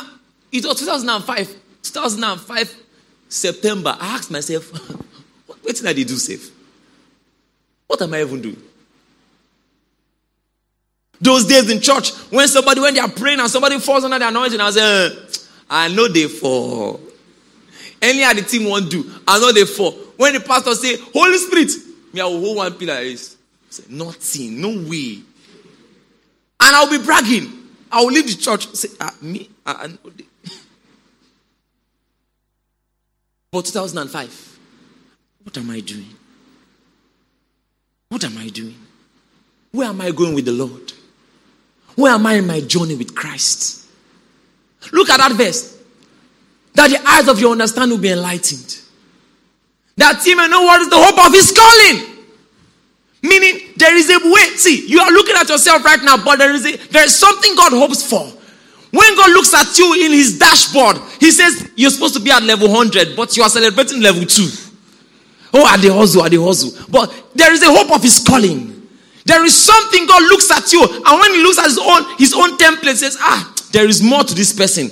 It 0.52 0.64
was 0.64 0.78
2005. 0.78 1.56
2005 1.82 2.76
September. 3.28 3.96
I 3.98 4.14
asked 4.14 4.30
myself, 4.30 4.70
what 5.62 5.76
did 5.76 5.86
I 5.86 5.92
do 5.92 6.04
safe? 6.16 6.50
What 7.86 8.00
am 8.02 8.14
I 8.14 8.20
even 8.20 8.40
doing? 8.40 8.62
Those 11.20 11.44
days 11.44 11.68
in 11.70 11.80
church, 11.80 12.12
when 12.30 12.48
somebody, 12.48 12.80
when 12.80 12.94
they 12.94 13.00
are 13.00 13.08
praying 13.08 13.40
and 13.40 13.50
somebody 13.50 13.78
falls 13.78 14.04
under 14.04 14.18
the 14.18 14.28
anointing, 14.28 14.60
I 14.60 14.70
say, 14.70 15.06
uh, 15.06 15.10
I 15.68 15.88
know 15.88 16.08
they 16.08 16.26
fall. 16.28 17.00
Any 18.00 18.24
other 18.24 18.42
team 18.42 18.68
won't 18.68 18.90
do. 18.90 19.10
I 19.28 19.38
know 19.38 19.52
they 19.52 19.66
fall. 19.66 19.92
When 20.16 20.32
the 20.32 20.40
pastor 20.40 20.74
say, 20.74 20.96
Holy 21.12 21.36
Spirit, 21.36 21.70
me, 22.12 22.20
I 22.20 22.24
will 22.24 22.40
hold 22.40 22.56
one 22.56 22.74
pillar 22.74 22.94
like 22.94 23.02
this. 23.04 23.36
Say, 23.68 23.84
Nothing, 23.90 24.60
no 24.60 24.68
way. 24.88 25.22
And 26.62 26.76
I'll 26.76 26.90
be 26.90 27.04
bragging. 27.04 27.52
I 27.92 28.02
will 28.02 28.12
leave 28.12 28.26
the 28.26 28.34
church. 28.34 28.68
Say, 28.74 28.88
ah, 29.00 29.14
me, 29.20 29.50
I, 29.66 29.72
I 29.72 29.86
know 29.88 30.10
they. 30.16 30.24
But 33.52 33.64
2005, 33.64 34.58
what 35.44 35.56
am 35.56 35.70
I 35.70 35.80
doing? 35.80 36.14
What 38.08 38.24
am 38.24 38.36
I 38.38 38.48
doing? 38.48 38.76
Where 39.72 39.88
am 39.88 40.00
I 40.00 40.10
going 40.10 40.34
with 40.34 40.44
the 40.44 40.52
Lord? 40.52 40.92
Where 41.94 42.12
am 42.12 42.26
I 42.26 42.34
in 42.34 42.46
my 42.46 42.60
journey 42.60 42.96
with 42.96 43.14
Christ? 43.14 43.86
Look 44.92 45.10
at 45.10 45.18
that 45.18 45.32
verse. 45.32 45.78
That 46.74 46.90
the 46.90 47.00
eyes 47.08 47.28
of 47.28 47.40
your 47.40 47.52
understanding 47.52 47.96
will 47.96 48.02
be 48.02 48.10
enlightened. 48.10 48.80
That 49.96 50.24
you 50.24 50.36
may 50.36 50.48
know 50.48 50.62
what 50.62 50.80
is 50.80 50.88
the 50.88 50.96
hope 50.96 51.26
of 51.26 51.32
his 51.32 51.52
calling. 51.52 52.24
Meaning 53.22 53.74
there 53.76 53.94
is 53.94 54.08
a 54.08 54.18
way. 54.32 54.56
See, 54.56 54.86
you 54.88 55.00
are 55.00 55.10
looking 55.10 55.36
at 55.36 55.48
yourself 55.48 55.84
right 55.84 56.02
now, 56.02 56.16
but 56.24 56.38
there 56.38 56.52
is 56.52 56.64
a 56.64 56.76
there 56.88 57.04
is 57.04 57.14
something 57.14 57.54
God 57.54 57.72
hopes 57.72 58.08
for. 58.08 58.24
When 58.92 59.14
God 59.14 59.30
looks 59.30 59.52
at 59.54 59.78
you 59.78 59.94
in 59.94 60.12
his 60.12 60.38
dashboard, 60.38 60.96
he 61.20 61.30
says 61.30 61.70
you're 61.76 61.90
supposed 61.90 62.14
to 62.14 62.20
be 62.20 62.30
at 62.30 62.42
level 62.42 62.68
100, 62.68 63.14
but 63.14 63.36
you 63.36 63.42
are 63.42 63.50
celebrating 63.50 64.00
level 64.00 64.24
2. 64.24 64.69
Oh, 65.52 65.66
at 65.66 65.80
the 65.80 65.92
hustle, 65.92 66.24
at 66.24 66.30
the 66.30 66.42
hustle. 66.42 66.72
But 66.88 67.12
there 67.34 67.52
is 67.52 67.62
a 67.62 67.72
hope 67.72 67.90
of 67.92 68.02
his 68.02 68.22
calling. 68.26 68.88
There 69.24 69.44
is 69.44 69.54
something 69.54 70.06
God 70.06 70.22
looks 70.22 70.50
at 70.50 70.72
you, 70.72 70.82
and 70.82 71.20
when 71.20 71.34
he 71.34 71.42
looks 71.42 71.58
at 71.58 71.66
his 71.66 71.78
own 71.78 72.18
his 72.18 72.34
own 72.34 72.56
template, 72.56 72.96
says, 72.96 73.16
Ah, 73.20 73.54
there 73.72 73.86
is 73.86 74.02
more 74.02 74.24
to 74.24 74.34
this 74.34 74.52
person. 74.52 74.90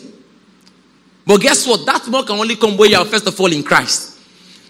But 1.26 1.40
guess 1.40 1.66
what? 1.66 1.84
That 1.86 2.06
more 2.08 2.24
can 2.24 2.38
only 2.38 2.56
come 2.56 2.76
where 2.76 2.88
you 2.88 2.96
are 2.96 3.04
first 3.04 3.26
of 3.26 3.38
all 3.40 3.52
in 3.52 3.62
Christ. 3.62 4.18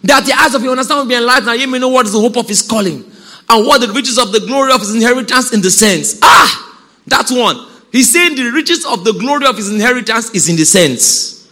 That 0.02 0.26
the 0.26 0.32
eyes 0.32 0.54
of 0.54 0.62
your 0.62 0.72
understanding 0.72 1.06
will 1.06 1.10
be 1.10 1.16
enlightened, 1.16 1.48
and 1.48 1.60
you 1.60 1.68
may 1.68 1.78
know 1.78 1.88
what 1.88 2.06
is 2.06 2.12
the 2.12 2.20
hope 2.20 2.36
of 2.36 2.48
his 2.48 2.62
calling, 2.62 3.04
and 3.48 3.66
what 3.66 3.80
the 3.80 3.92
riches 3.92 4.18
of 4.18 4.32
the 4.32 4.40
glory 4.40 4.72
of 4.72 4.80
his 4.80 4.94
inheritance 4.94 5.52
in 5.52 5.60
the 5.60 5.70
sense. 5.70 6.18
Ah, 6.22 6.78
that 7.06 7.30
one. 7.30 7.66
He's 7.90 8.12
saying 8.12 8.36
the 8.36 8.50
riches 8.50 8.84
of 8.84 9.04
the 9.04 9.12
glory 9.12 9.46
of 9.46 9.56
his 9.56 9.70
inheritance 9.70 10.30
is 10.34 10.48
in 10.48 10.56
the 10.56 10.64
sense. 10.64 11.48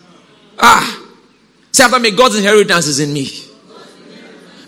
Ah. 0.59 1.03
Say 1.72 1.85
after 1.85 1.99
me, 1.99 2.11
God's 2.11 2.37
inheritance 2.37 2.87
is 2.87 3.01
in 3.01 3.12
me. 3.12 3.45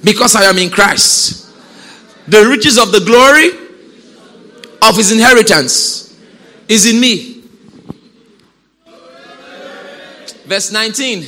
Because 0.03 0.37
I 0.37 0.45
am 0.45 0.59
in 0.59 0.71
Christ 0.71 1.49
the 2.29 2.47
riches 2.47 2.79
of 2.79 2.93
the 2.93 3.01
glory 3.01 3.49
of 4.83 4.97
his 4.97 5.11
inheritance 5.11 6.15
is 6.69 6.87
in 6.87 7.01
me. 7.01 7.43
Verse 10.45 10.71
19. 10.71 11.25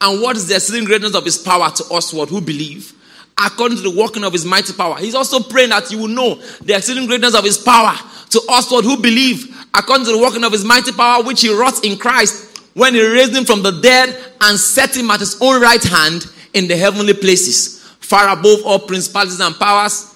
And 0.00 0.22
what 0.22 0.36
is 0.36 0.48
the 0.48 0.56
exceeding 0.56 0.84
greatness 0.84 1.14
of 1.14 1.24
his 1.24 1.38
power 1.38 1.70
to 1.70 1.84
us 1.94 2.12
what 2.12 2.28
who 2.28 2.40
believe? 2.40 2.92
According 3.40 3.76
to 3.76 3.82
the 3.84 3.96
working 3.96 4.24
of 4.24 4.32
his 4.32 4.44
mighty 4.44 4.72
power. 4.72 4.96
He's 4.96 5.14
also 5.14 5.38
praying 5.38 5.70
that 5.70 5.92
you 5.92 5.98
will 5.98 6.08
know 6.08 6.34
the 6.60 6.74
exceeding 6.76 7.06
greatness 7.06 7.36
of 7.36 7.44
his 7.44 7.58
power 7.58 7.94
to 8.30 8.42
us 8.48 8.70
what 8.70 8.84
who 8.84 9.00
believe, 9.00 9.66
according 9.72 10.06
to 10.06 10.12
the 10.12 10.18
working 10.18 10.42
of 10.42 10.50
his 10.50 10.64
mighty 10.64 10.90
power, 10.90 11.22
which 11.22 11.42
he 11.42 11.54
wrought 11.54 11.84
in 11.84 11.96
Christ 11.96 12.47
when 12.74 12.94
he 12.94 13.06
raised 13.06 13.34
him 13.34 13.44
from 13.44 13.62
the 13.62 13.80
dead 13.80 14.16
and 14.40 14.58
set 14.58 14.96
him 14.96 15.10
at 15.10 15.20
his 15.20 15.40
own 15.40 15.60
right 15.60 15.82
hand 15.82 16.26
in 16.54 16.68
the 16.68 16.76
heavenly 16.76 17.14
places 17.14 17.78
far 18.08 18.28
above 18.30 18.64
all 18.64 18.78
principalities 18.78 19.40
and 19.40 19.54
powers 19.56 20.14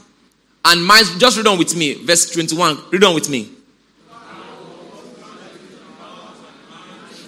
and 0.65 0.85
minds. 0.85 1.17
Just 1.19 1.37
read 1.37 1.47
on 1.47 1.59
with 1.59 1.77
me, 1.77 1.95
verse 2.05 2.31
21. 2.31 2.79
Read 2.91 3.05
on 3.05 3.15
with 3.15 3.29
me. 3.29 3.51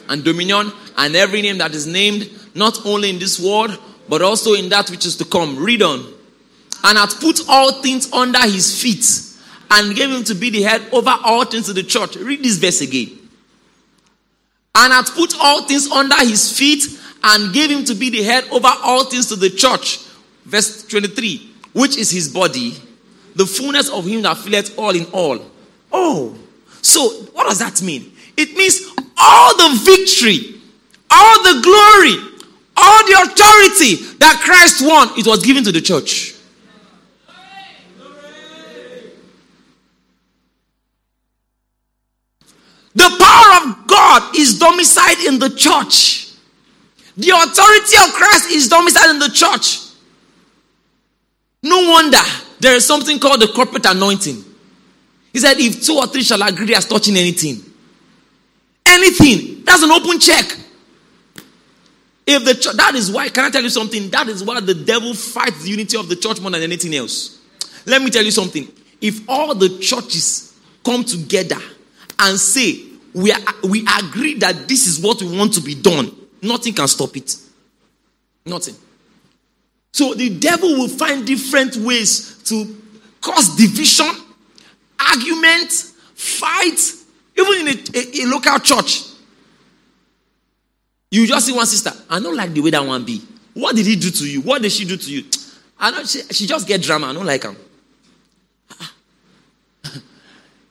And 0.09 0.23
dominion 0.23 0.71
and 0.97 1.17
every 1.17 1.43
name 1.43 1.59
that 1.59 1.75
is 1.75 1.87
named, 1.87 2.31
not 2.55 2.85
only 2.87 3.11
in 3.11 3.19
this 3.19 3.41
world, 3.41 3.79
but 4.09 4.23
also 4.23 4.53
in 4.53 4.69
that 4.69 4.91
which 4.91 5.07
is 5.07 5.17
to 5.17 5.25
come. 5.25 5.63
Read 5.63 5.83
on. 5.83 6.01
And 6.83 6.99
hath 6.99 7.21
put 7.21 7.41
all 7.49 7.83
things 7.83 8.13
under 8.13 8.41
his 8.43 8.81
feet 8.81 9.05
and 9.71 9.97
gave 9.97 10.11
him 10.11 10.25
to 10.25 10.35
be 10.35 10.51
the 10.51 10.63
head 10.63 10.83
over 10.93 11.15
all 11.25 11.45
things 11.45 11.67
to 11.67 11.73
the 11.73 11.83
church. 11.83 12.17
Read 12.17 12.43
this 12.43 12.57
verse 12.57 12.81
again. 12.83 13.24
And 14.77 14.93
hath 14.93 15.15
put 15.15 15.35
all 15.41 15.63
things 15.65 15.91
under 15.91 16.17
his 16.17 16.57
feet 16.57 16.85
and 17.23 17.53
gave 17.55 17.71
him 17.71 17.85
to 17.85 17.95
be 17.95 18.11
the 18.11 18.23
head 18.23 18.45
over 18.51 18.69
all 18.83 19.05
things 19.05 19.27
to 19.29 19.37
the 19.37 19.51
church 19.51 20.05
Verse 20.45 20.85
23, 20.87 21.51
which 21.73 21.97
is 21.97 22.11
his 22.11 22.29
body, 22.29 22.75
the 23.35 23.47
fullness 23.47 23.89
of 23.89 24.05
him 24.07 24.23
that 24.23 24.37
filleth 24.37 24.79
all 24.79 24.95
in 24.95 25.07
all. 25.07 25.39
Oh, 25.91 26.37
so 26.83 27.09
what 27.33 27.49
does 27.49 27.61
that 27.61 27.81
mean? 27.83 28.13
It 28.37 28.57
means 28.57 28.93
all 29.17 29.57
the 29.57 29.81
victory, 29.85 30.61
all 31.11 31.43
the 31.43 31.63
glory, 31.63 32.41
all 32.77 33.07
the 33.07 33.13
authority 33.23 34.17
that 34.19 34.43
Christ 34.45 34.85
won, 34.87 35.19
it 35.19 35.27
was 35.27 35.43
given 35.45 35.65
to 35.65 35.73
the 35.73 35.81
church. 35.81 36.33
The 42.97 43.17
power 43.19 43.71
of 43.71 43.87
God 43.89 44.37
is 44.37 44.54
domiciled 44.65 45.19
in 45.27 45.39
the 45.39 45.51
church. 45.51 46.29
The 47.17 47.31
authority 47.31 47.97
of 48.03 48.15
Christ 48.15 48.51
is 48.51 48.69
domiciled 48.69 49.11
in 49.11 49.19
the 49.19 49.29
church. 49.29 49.79
No 51.63 51.91
wonder 51.91 52.21
there 52.61 52.75
is 52.75 52.87
something 52.87 53.19
called 53.19 53.41
the 53.41 53.49
corporate 53.49 53.87
anointing. 53.87 54.43
He 55.33 55.39
said, 55.39 55.59
if 55.59 55.85
two 55.85 55.97
or 55.97 56.07
three 56.07 56.23
shall 56.23 56.43
agree 56.43 56.75
as 56.75 56.87
touching 56.87 57.17
anything, 57.17 57.63
anything, 58.87 59.65
that's 59.65 59.83
an 59.83 59.91
open 59.91 60.19
check. 60.19 60.45
If 62.27 62.45
the 62.45 62.55
church, 62.55 62.77
that 62.77 62.95
is 62.95 63.11
why, 63.11 63.29
can 63.29 63.45
I 63.45 63.51
tell 63.51 63.63
you 63.63 63.69
something? 63.69 64.09
That 64.11 64.29
is 64.29 64.43
why 64.43 64.61
the 64.61 64.75
devil 64.75 65.13
fights 65.13 65.63
the 65.63 65.71
unity 65.71 65.99
of 65.99 66.09
the 66.09 66.17
church 66.17 66.41
more 66.41 66.51
than 66.51 66.63
anything 66.63 66.95
else. 66.95 67.39
Let 67.85 68.01
me 68.01 68.11
tell 68.11 68.25
you 68.25 68.31
something. 68.31 68.67
If 69.01 69.29
all 69.29 69.55
the 69.55 69.79
churches 69.79 70.59
come 70.83 71.05
together 71.05 71.61
and 72.19 72.39
say, 72.39 72.94
we, 73.15 73.33
are, 73.33 73.39
we 73.63 73.87
agree 73.99 74.35
that 74.35 74.69
this 74.69 74.87
is 74.87 75.01
what 75.01 75.23
we 75.23 75.37
want 75.37 75.55
to 75.55 75.61
be 75.61 75.75
done, 75.75 76.15
nothing 76.43 76.75
can 76.75 76.89
stop 76.89 77.17
it. 77.17 77.37
Nothing. 78.45 78.75
So 79.93 80.13
the 80.13 80.29
devil 80.29 80.71
will 80.71 80.89
find 80.89 81.25
different 81.27 81.77
ways 81.77 82.43
to 82.45 82.77
cause 83.21 83.57
division, 83.57 84.11
argument, 85.01 85.71
fight, 86.15 86.81
even 87.39 87.61
in 87.61 87.69
a, 87.69 87.83
a, 87.95 88.25
a, 88.25 88.27
local 88.27 88.59
church. 88.59 89.05
You 91.11 91.27
just 91.27 91.47
see 91.47 91.53
one 91.53 91.67
sister, 91.67 91.93
I 92.11 92.19
don't 92.19 92.37
like 92.37 92.53
the 92.53 92.61
way 92.61 92.71
that 92.71 92.85
one 92.85 93.05
be. 93.05 93.23
What 93.55 93.77
did 93.77 93.87
he 93.87 93.95
do 93.95 94.11
to 94.11 94.29
you? 94.29 94.41
What 94.41 94.63
did 94.63 94.73
she 94.73 94.85
do 94.85 94.97
to 94.97 95.11
you? 95.11 95.25
I 95.79 95.93
know 95.93 96.05
she, 96.05 96.23
she 96.23 96.47
just 96.47 96.67
get 96.67 96.83
drama. 96.83 97.07
I 97.07 97.13
don't 97.13 97.25
like 97.25 97.45
him. 97.45 97.57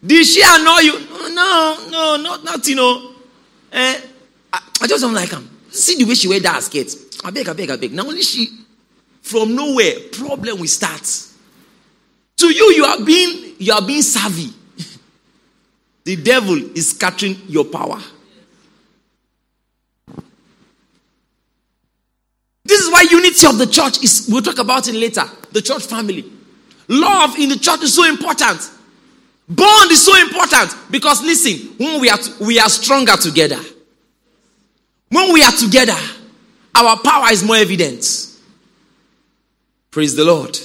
Did 0.06 0.26
she 0.26 0.42
annoy 0.44 0.80
you? 0.80 1.00
No, 1.34 1.78
no, 1.90 2.18
not 2.18 2.44
nothing. 2.44 2.76
No. 2.76 3.12
Eh, 3.72 4.02
I, 4.52 4.62
I 4.82 4.88
just 4.88 5.02
don't 5.02 5.14
like 5.14 5.30
him. 5.30 5.50
See 5.70 5.96
the 5.96 6.06
way 6.06 6.14
she 6.16 6.28
wear 6.28 6.40
that 6.42 6.62
skirt. 6.62 6.94
I 7.24 7.32
beg, 7.32 7.48
I 7.48 7.54
beg, 7.54 7.70
I 7.70 7.78
beg. 7.78 7.94
Now 7.94 8.04
only 8.06 8.22
she 8.22 8.48
from 9.22 9.56
nowhere, 9.56 9.94
problem 10.12 10.60
will 10.60 10.68
start. 10.68 11.02
To 12.38 12.48
you, 12.48 12.74
you 12.74 12.84
are 12.84 13.04
being 13.04 13.56
you 13.58 13.74
are 13.74 13.82
being 13.82 14.02
savvy. 14.02 14.54
the 16.04 16.18
devil 16.18 16.58
is 16.78 16.90
scattering 16.90 17.38
your 17.48 17.64
power. 17.64 18.00
This 22.66 22.82
is 22.82 22.92
why 22.92 23.06
unity 23.10 23.48
of 23.48 23.58
the 23.58 23.68
church 23.68 24.04
is 24.04 24.28
we'll 24.30 24.42
talk 24.42 24.60
about 24.60 24.88
it 24.90 24.96
later. 24.96 25.24
The 25.54 25.62
church 25.62 25.86
family. 25.86 26.30
Love 26.90 27.38
in 27.40 27.50
the 27.50 27.58
church 27.58 27.84
is 27.84 27.94
so 27.94 28.04
important. 28.04 28.70
Bond 29.48 29.92
is 29.92 30.06
so 30.06 30.16
important 30.22 30.76
because 30.90 31.22
listen, 31.22 31.76
when 31.78 32.00
we 32.00 32.10
are, 32.10 32.20
we 32.40 32.60
are 32.60 32.70
stronger 32.70 33.18
together, 33.18 33.60
when 35.10 35.34
we 35.34 35.44
are 35.44 35.52
together, 35.52 35.98
our 36.76 36.98
power 36.98 37.32
is 37.32 37.44
more 37.44 37.58
evident. 37.58 38.06
Praise 39.92 40.16
the 40.16 40.26
Lord. 40.26 40.58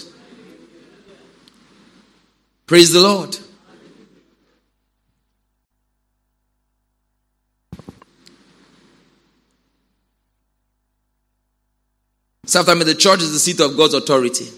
Praise 2.67 2.93
the 2.93 3.01
Lord. 3.01 3.37
Sometimes 12.47 12.87
the 12.87 12.95
church 12.95 13.21
is 13.21 13.33
the 13.33 13.39
seat 13.39 13.61
of 13.61 13.77
God's 13.77 13.93
authority 13.93 14.49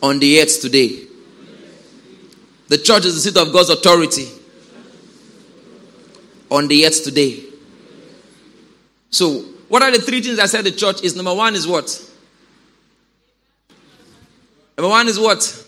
on 0.00 0.20
the 0.20 0.40
earth 0.40 0.60
today. 0.60 1.08
The 2.68 2.78
church 2.78 3.04
is 3.04 3.14
the 3.14 3.30
seat 3.30 3.36
of 3.40 3.52
God's 3.52 3.70
authority 3.70 4.28
on 6.50 6.68
the 6.68 6.86
earth 6.86 7.04
today. 7.04 7.42
So, 9.10 9.42
what 9.68 9.82
are 9.82 9.90
the 9.90 10.00
three 10.00 10.20
things 10.22 10.38
I 10.38 10.46
said 10.46 10.64
the 10.64 10.72
church 10.72 11.02
is? 11.02 11.14
Number 11.14 11.34
one 11.34 11.54
is 11.54 11.66
what? 11.66 12.10
Number 14.76 14.88
one 14.88 15.08
is 15.08 15.20
what? 15.20 15.64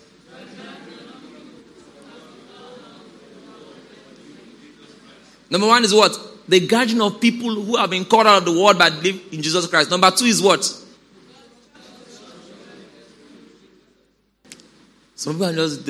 Number 5.49 5.67
one 5.67 5.83
is 5.85 5.93
what? 5.93 6.19
The 6.47 6.65
guardian 6.65 7.01
of 7.01 7.21
people 7.21 7.53
who 7.53 7.77
have 7.77 7.89
been 7.89 8.05
called 8.05 8.27
out 8.27 8.39
of 8.39 8.45
the 8.45 8.59
world 8.59 8.77
but 8.77 8.93
live 9.03 9.21
in 9.31 9.41
Jesus 9.41 9.67
Christ. 9.67 9.91
Number 9.91 10.11
two 10.11 10.25
is 10.25 10.41
what? 10.41 10.83
Some 15.17 15.33
people 15.33 15.47
are 15.47 15.53
just. 15.53 15.85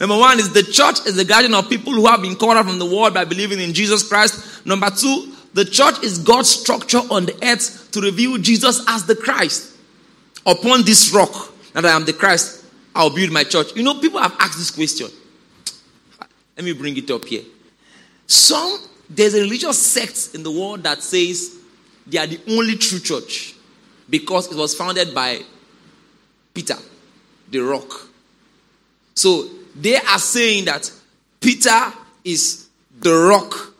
Number 0.00 0.18
one 0.18 0.40
is 0.40 0.52
the 0.52 0.64
church 0.64 1.06
is 1.06 1.14
the 1.14 1.24
guardian 1.24 1.54
of 1.54 1.70
people 1.70 1.92
who 1.92 2.06
have 2.06 2.20
been 2.20 2.34
called 2.34 2.56
out 2.56 2.66
from 2.66 2.80
the 2.80 2.84
world 2.84 3.14
by 3.14 3.24
believing 3.24 3.60
in 3.60 3.72
Jesus 3.72 4.06
Christ. 4.06 4.66
Number 4.66 4.90
two, 4.90 5.32
the 5.54 5.64
church 5.64 6.02
is 6.02 6.18
God's 6.18 6.50
structure 6.50 6.98
on 6.98 7.26
the 7.26 7.38
earth 7.40 7.88
to 7.92 8.00
reveal 8.00 8.36
Jesus 8.38 8.84
as 8.88 9.06
the 9.06 9.14
Christ. 9.14 9.76
Upon 10.44 10.82
this 10.82 11.12
rock, 11.14 11.52
that 11.72 11.86
I 11.86 11.90
am 11.90 12.04
the 12.04 12.12
Christ, 12.12 12.64
I'll 12.96 13.14
build 13.14 13.30
my 13.30 13.44
church. 13.44 13.76
You 13.76 13.84
know, 13.84 13.94
people 14.00 14.20
have 14.20 14.34
asked 14.40 14.58
this 14.58 14.72
question. 14.72 15.06
Let 16.56 16.64
me 16.64 16.72
bring 16.72 16.96
it 16.96 17.08
up 17.12 17.24
here. 17.24 17.42
Some, 18.26 18.76
there's 19.08 19.34
a 19.34 19.40
religious 19.40 19.78
sect 19.78 20.30
in 20.34 20.42
the 20.42 20.50
world 20.50 20.82
that 20.82 21.00
says 21.00 21.58
they 22.08 22.18
are 22.18 22.26
the 22.26 22.40
only 22.48 22.74
true 22.74 22.98
church 22.98 23.54
because 24.10 24.50
it 24.50 24.56
was 24.58 24.74
founded 24.74 25.14
by 25.14 25.42
Peter, 26.52 26.76
the 27.52 27.60
rock. 27.60 28.08
So 29.14 29.48
they 29.74 29.96
are 29.96 30.18
saying 30.18 30.64
that 30.66 30.90
Peter 31.40 31.92
is 32.24 32.68
the 33.00 33.14
rock. 33.14 33.74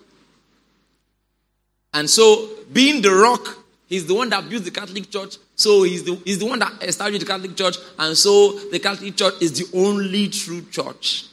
And 1.95 2.09
so, 2.09 2.49
being 2.73 3.03
the 3.03 3.12
rock, 3.12 3.59
he's 3.87 4.07
the 4.07 4.14
one 4.14 4.31
that 4.31 4.49
built 4.49 4.64
the 4.64 4.70
Catholic 4.70 5.11
Church. 5.11 5.37
So, 5.55 5.83
he's 5.83 6.03
the, 6.05 6.14
he's 6.25 6.39
the 6.39 6.47
one 6.47 6.59
that 6.59 6.83
established 6.83 7.20
the 7.25 7.31
Catholic 7.31 7.55
Church. 7.55 7.77
And 7.99 8.16
so, 8.16 8.53
the 8.70 8.79
Catholic 8.79 9.14
Church 9.14 9.35
is 9.41 9.53
the 9.53 9.79
only 9.79 10.29
true 10.29 10.62
church. 10.70 11.27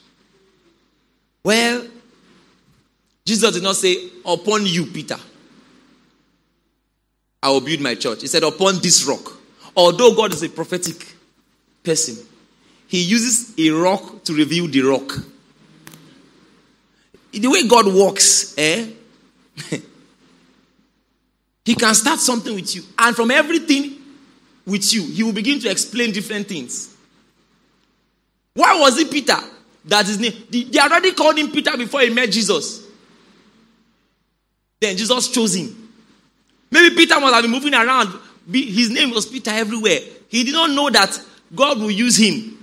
Well, 1.42 1.86
Jesus 3.24 3.54
did 3.54 3.62
not 3.62 3.76
say, 3.76 4.10
Upon 4.24 4.66
you, 4.66 4.86
Peter, 4.86 5.16
I 7.42 7.48
will 7.50 7.62
build 7.62 7.80
my 7.80 7.94
church. 7.94 8.20
He 8.20 8.26
said, 8.26 8.42
Upon 8.42 8.80
this 8.80 9.04
rock. 9.04 9.38
Although 9.74 10.14
God 10.14 10.34
is 10.34 10.42
a 10.42 10.48
prophetic 10.48 11.06
person, 11.82 12.26
he 12.90 13.02
uses 13.02 13.54
a 13.56 13.70
rock 13.70 14.24
to 14.24 14.34
reveal 14.34 14.66
the 14.66 14.80
rock. 14.82 15.16
The 17.30 17.46
way 17.46 17.68
God 17.68 17.86
works, 17.86 18.52
eh? 18.58 18.88
he 21.64 21.76
can 21.76 21.94
start 21.94 22.18
something 22.18 22.52
with 22.52 22.74
you, 22.74 22.82
and 22.98 23.14
from 23.14 23.30
everything 23.30 23.96
with 24.66 24.92
you, 24.92 25.04
he 25.04 25.22
will 25.22 25.32
begin 25.32 25.60
to 25.60 25.70
explain 25.70 26.10
different 26.10 26.48
things. 26.48 26.92
Why 28.54 28.76
was 28.80 28.98
it 28.98 29.08
Peter 29.08 29.38
that 29.84 30.06
his 30.06 30.18
name? 30.18 30.32
They 30.50 30.80
already 30.80 31.12
called 31.12 31.38
him 31.38 31.52
Peter 31.52 31.76
before 31.76 32.00
he 32.00 32.10
met 32.10 32.32
Jesus. 32.32 32.84
Then 34.80 34.96
Jesus 34.96 35.28
chose 35.28 35.54
him. 35.54 35.92
Maybe 36.72 36.96
Peter 36.96 37.20
must 37.20 37.34
have 37.34 37.44
been 37.44 37.52
moving 37.52 37.74
around. 37.74 38.18
His 38.52 38.90
name 38.90 39.12
was 39.12 39.26
Peter 39.26 39.52
everywhere. 39.52 40.00
He 40.26 40.42
did 40.42 40.54
not 40.54 40.70
know 40.70 40.90
that 40.90 41.22
God 41.54 41.78
will 41.78 41.92
use 41.92 42.16
him 42.16 42.56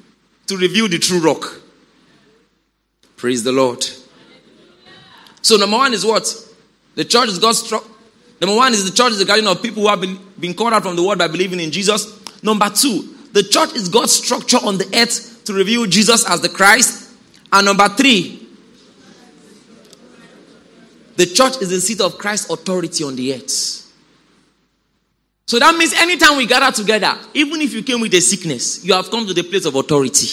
to 0.48 0.58
reveal 0.58 0.88
the 0.88 0.98
true 0.98 1.20
rock. 1.20 1.62
Praise 3.16 3.43
the 3.43 3.52
Lord. 3.52 3.86
So, 5.41 5.58
number 5.58 5.78
one 5.78 5.93
is 5.93 6.06
what? 6.06 6.28
The 6.95 7.06
church 7.06 7.30
is 7.30 7.39
God's 7.39 7.60
structure. 7.60 7.89
Number 8.39 8.56
one 8.56 8.74
is 8.74 8.89
the 8.89 8.95
church 8.95 9.14
is 9.14 9.20
the 9.20 9.26
guardian 9.26 9.48
of 9.48 9.62
people 9.62 9.84
who 9.84 9.89
have 9.89 10.02
been, 10.02 10.20
been 10.39 10.54
called 10.54 10.74
out 10.74 10.84
from 10.84 10.95
the 10.95 11.04
world 11.04 11.18
by 11.18 11.28
believing 11.28 11.60
in 11.60 11.72
Jesus. 11.72 12.43
Number 12.43 12.70
two, 12.70 13.16
the 13.34 13.43
church 13.43 13.74
is 13.74 13.89
God's 13.89 14.12
structure 14.12 14.58
on 14.58 14.78
the 14.78 14.86
earth 14.95 15.43
to 15.45 15.54
reveal 15.54 15.86
Jesus 15.86 16.30
as 16.30 16.41
the 16.41 16.50
Christ. 16.50 17.12
And 17.52 17.66
number 17.66 17.88
three, 17.89 18.48
the 21.16 21.26
church 21.26 21.62
is 21.62 21.70
the 21.70 21.82
seat 21.82 22.02
of 22.02 22.18
Christ's 22.18 22.50
authority 22.52 23.04
on 23.04 23.16
the 23.16 23.34
earth. 23.34 23.87
So 25.48 25.58
that 25.60 25.76
means 25.78 25.93
anytime 25.93 26.36
we 26.36 26.45
gather 26.45 26.76
together, 26.76 27.18
even 27.34 27.62
if 27.62 27.74
you 27.74 27.82
came 27.82 28.02
with 28.02 28.14
a 28.14 28.20
sickness, 28.20 28.84
you 28.84 28.93
have 28.93 29.10
come 29.10 29.26
to 29.26 29.34
the 29.34 29.43
place 29.43 29.66
of 29.66 29.76
authority. 29.76 30.28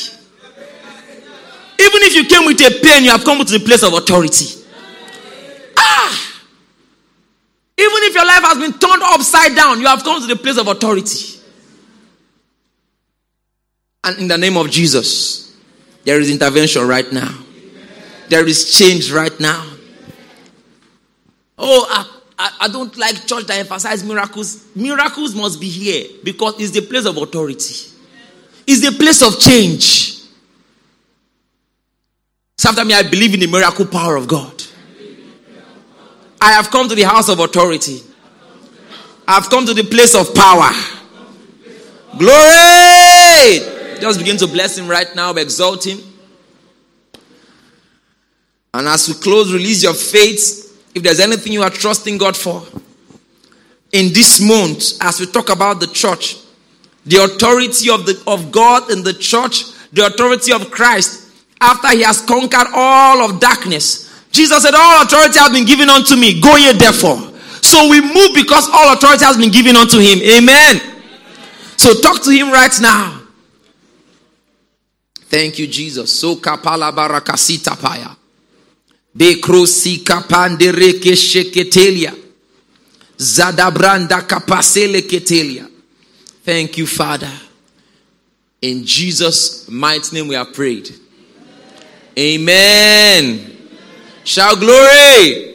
Even 1.79 2.03
if 2.03 2.15
you 2.17 2.25
came 2.25 2.45
with 2.47 2.61
a 2.61 2.83
pain, 2.83 3.05
you 3.05 3.11
have 3.11 3.25
come 3.25 3.45
to 3.45 3.59
the 3.59 3.65
place 3.65 3.85
of 3.85 3.93
authority. 3.93 4.65
Ah! 5.77 6.41
Even 7.79 7.97
if 8.03 8.15
your 8.15 8.27
life 8.27 8.43
has 8.43 8.59
been 8.59 8.73
turned 8.73 9.03
upside 9.05 9.55
down, 9.55 9.81
you 9.81 9.87
have 9.87 10.03
come 10.03 10.21
to 10.21 10.27
the 10.27 10.37
place 10.37 10.59
of 10.59 10.67
authority. 10.67 11.41
And 14.03 14.19
in 14.19 14.29
the 14.29 14.37
name 14.37 14.57
of 14.57 14.69
Jesus, 14.69 15.57
there 16.05 16.19
is 16.19 16.29
intervention 16.29 16.89
right 16.89 17.11
now. 17.13 17.39
There 18.29 18.47
is 18.47 18.77
change 18.77 19.13
right 19.13 19.39
now. 19.39 19.65
Oh, 21.57 22.11
I, 22.39 22.57
I, 22.63 22.69
don't 22.69 22.97
like 22.97 23.27
church 23.27 23.47
that 23.47 23.59
emphasize 23.59 24.03
miracles. 24.03 24.67
Miracles 24.75 25.35
must 25.35 25.61
be 25.61 25.69
here 25.69 26.09
because 26.25 26.61
it's 26.61 26.73
the 26.73 26.83
place 26.83 27.07
of 27.07 27.17
authority. 27.17 27.93
It's 28.67 28.81
the 28.81 28.97
place 28.99 29.23
of 29.23 29.39
change. 29.39 30.15
Sometimes 32.57 32.93
I 32.93 33.03
believe 33.03 33.35
in 33.35 33.41
the 33.41 33.47
miracle 33.47 33.87
power 33.87 34.17
of 34.17 34.27
God. 34.27 34.63
I 36.41 36.53
have 36.53 36.71
come 36.71 36.89
to 36.89 36.95
the 36.95 37.03
house 37.03 37.29
of 37.29 37.39
authority. 37.39 38.01
I 39.27 39.35
have 39.35 39.49
come 39.49 39.65
to 39.67 39.75
the 39.75 39.85
place 39.85 40.15
of 40.15 40.35
power. 40.35 40.71
Glory! 42.19 44.01
Just 44.01 44.19
begin 44.19 44.37
to 44.39 44.47
bless 44.47 44.77
him 44.77 44.89
right 44.89 45.15
now, 45.15 45.33
exalt 45.35 45.87
him. 45.87 46.01
And 48.73 48.89
as 48.89 49.09
we 49.09 49.15
close, 49.15 49.53
release 49.53 49.83
your 49.85 49.95
faith 49.95 50.64
if 50.95 51.03
there's 51.03 51.21
anything 51.21 51.53
you 51.53 51.63
are 51.63 51.71
trusting 51.71 52.19
God 52.19 52.37
for, 52.37 52.63
in 53.93 54.13
this 54.13 54.41
month, 54.41 55.01
as 55.01 55.21
we 55.21 55.27
talk 55.27 55.51
about 55.51 55.81
the 55.81 55.87
church, 55.87 56.37
the 57.07 57.23
authority 57.23 57.91
of, 57.91 58.07
the, 58.07 58.21
of 58.27 58.51
God 58.51 58.91
in 58.91 59.03
the 59.03 59.13
church, 59.13 59.65
the 59.93 60.07
authority 60.07 60.53
of 60.53 60.71
Christ, 60.71 61.31
after 61.61 61.91
he 61.91 62.03
has 62.03 62.21
conquered 62.21 62.67
all 62.75 63.25
of 63.25 63.41
darkness. 63.41 64.11
Jesus 64.31 64.63
said, 64.63 64.75
All 64.75 65.03
authority 65.03 65.39
has 65.39 65.53
been 65.53 65.65
given 65.65 65.89
unto 65.89 66.17
me. 66.17 66.41
Go 66.41 66.57
ye 66.57 66.73
therefore. 66.73 67.33
So 67.63 67.89
we 67.89 68.01
move 68.01 68.35
because 68.35 68.69
all 68.73 68.93
authority 68.93 69.25
has 69.25 69.37
been 69.37 69.51
given 69.51 69.77
unto 69.77 69.99
him. 69.99 70.19
Amen. 70.21 70.81
So 71.77 71.95
talk 72.01 72.23
to 72.25 72.31
him 72.31 72.51
right 72.51 72.73
now. 72.81 73.23
Thank 75.15 75.59
you, 75.59 75.67
Jesus. 75.67 76.13
So 76.13 76.37
kapala 76.37 76.93
barakasita 76.93 77.77
paya. 77.77 78.17
Bekrosika 79.17 80.21
pandereke 80.29 81.17
sheketelia. 81.17 82.13
Zadabranda 83.17 84.23
kapasele 84.23 85.03
ketelia. 85.03 85.69
Thank 86.45 86.79
you, 86.79 86.87
Father. 86.87 87.33
In 88.61 88.85
Jesus' 88.85 89.69
mighty 89.69 90.17
name 90.17 90.29
we 90.29 90.35
have 90.35 90.53
prayed. 90.53 90.91
Amen. 92.19 93.25
Amen. 94.25 94.59
Glory. 94.59 95.54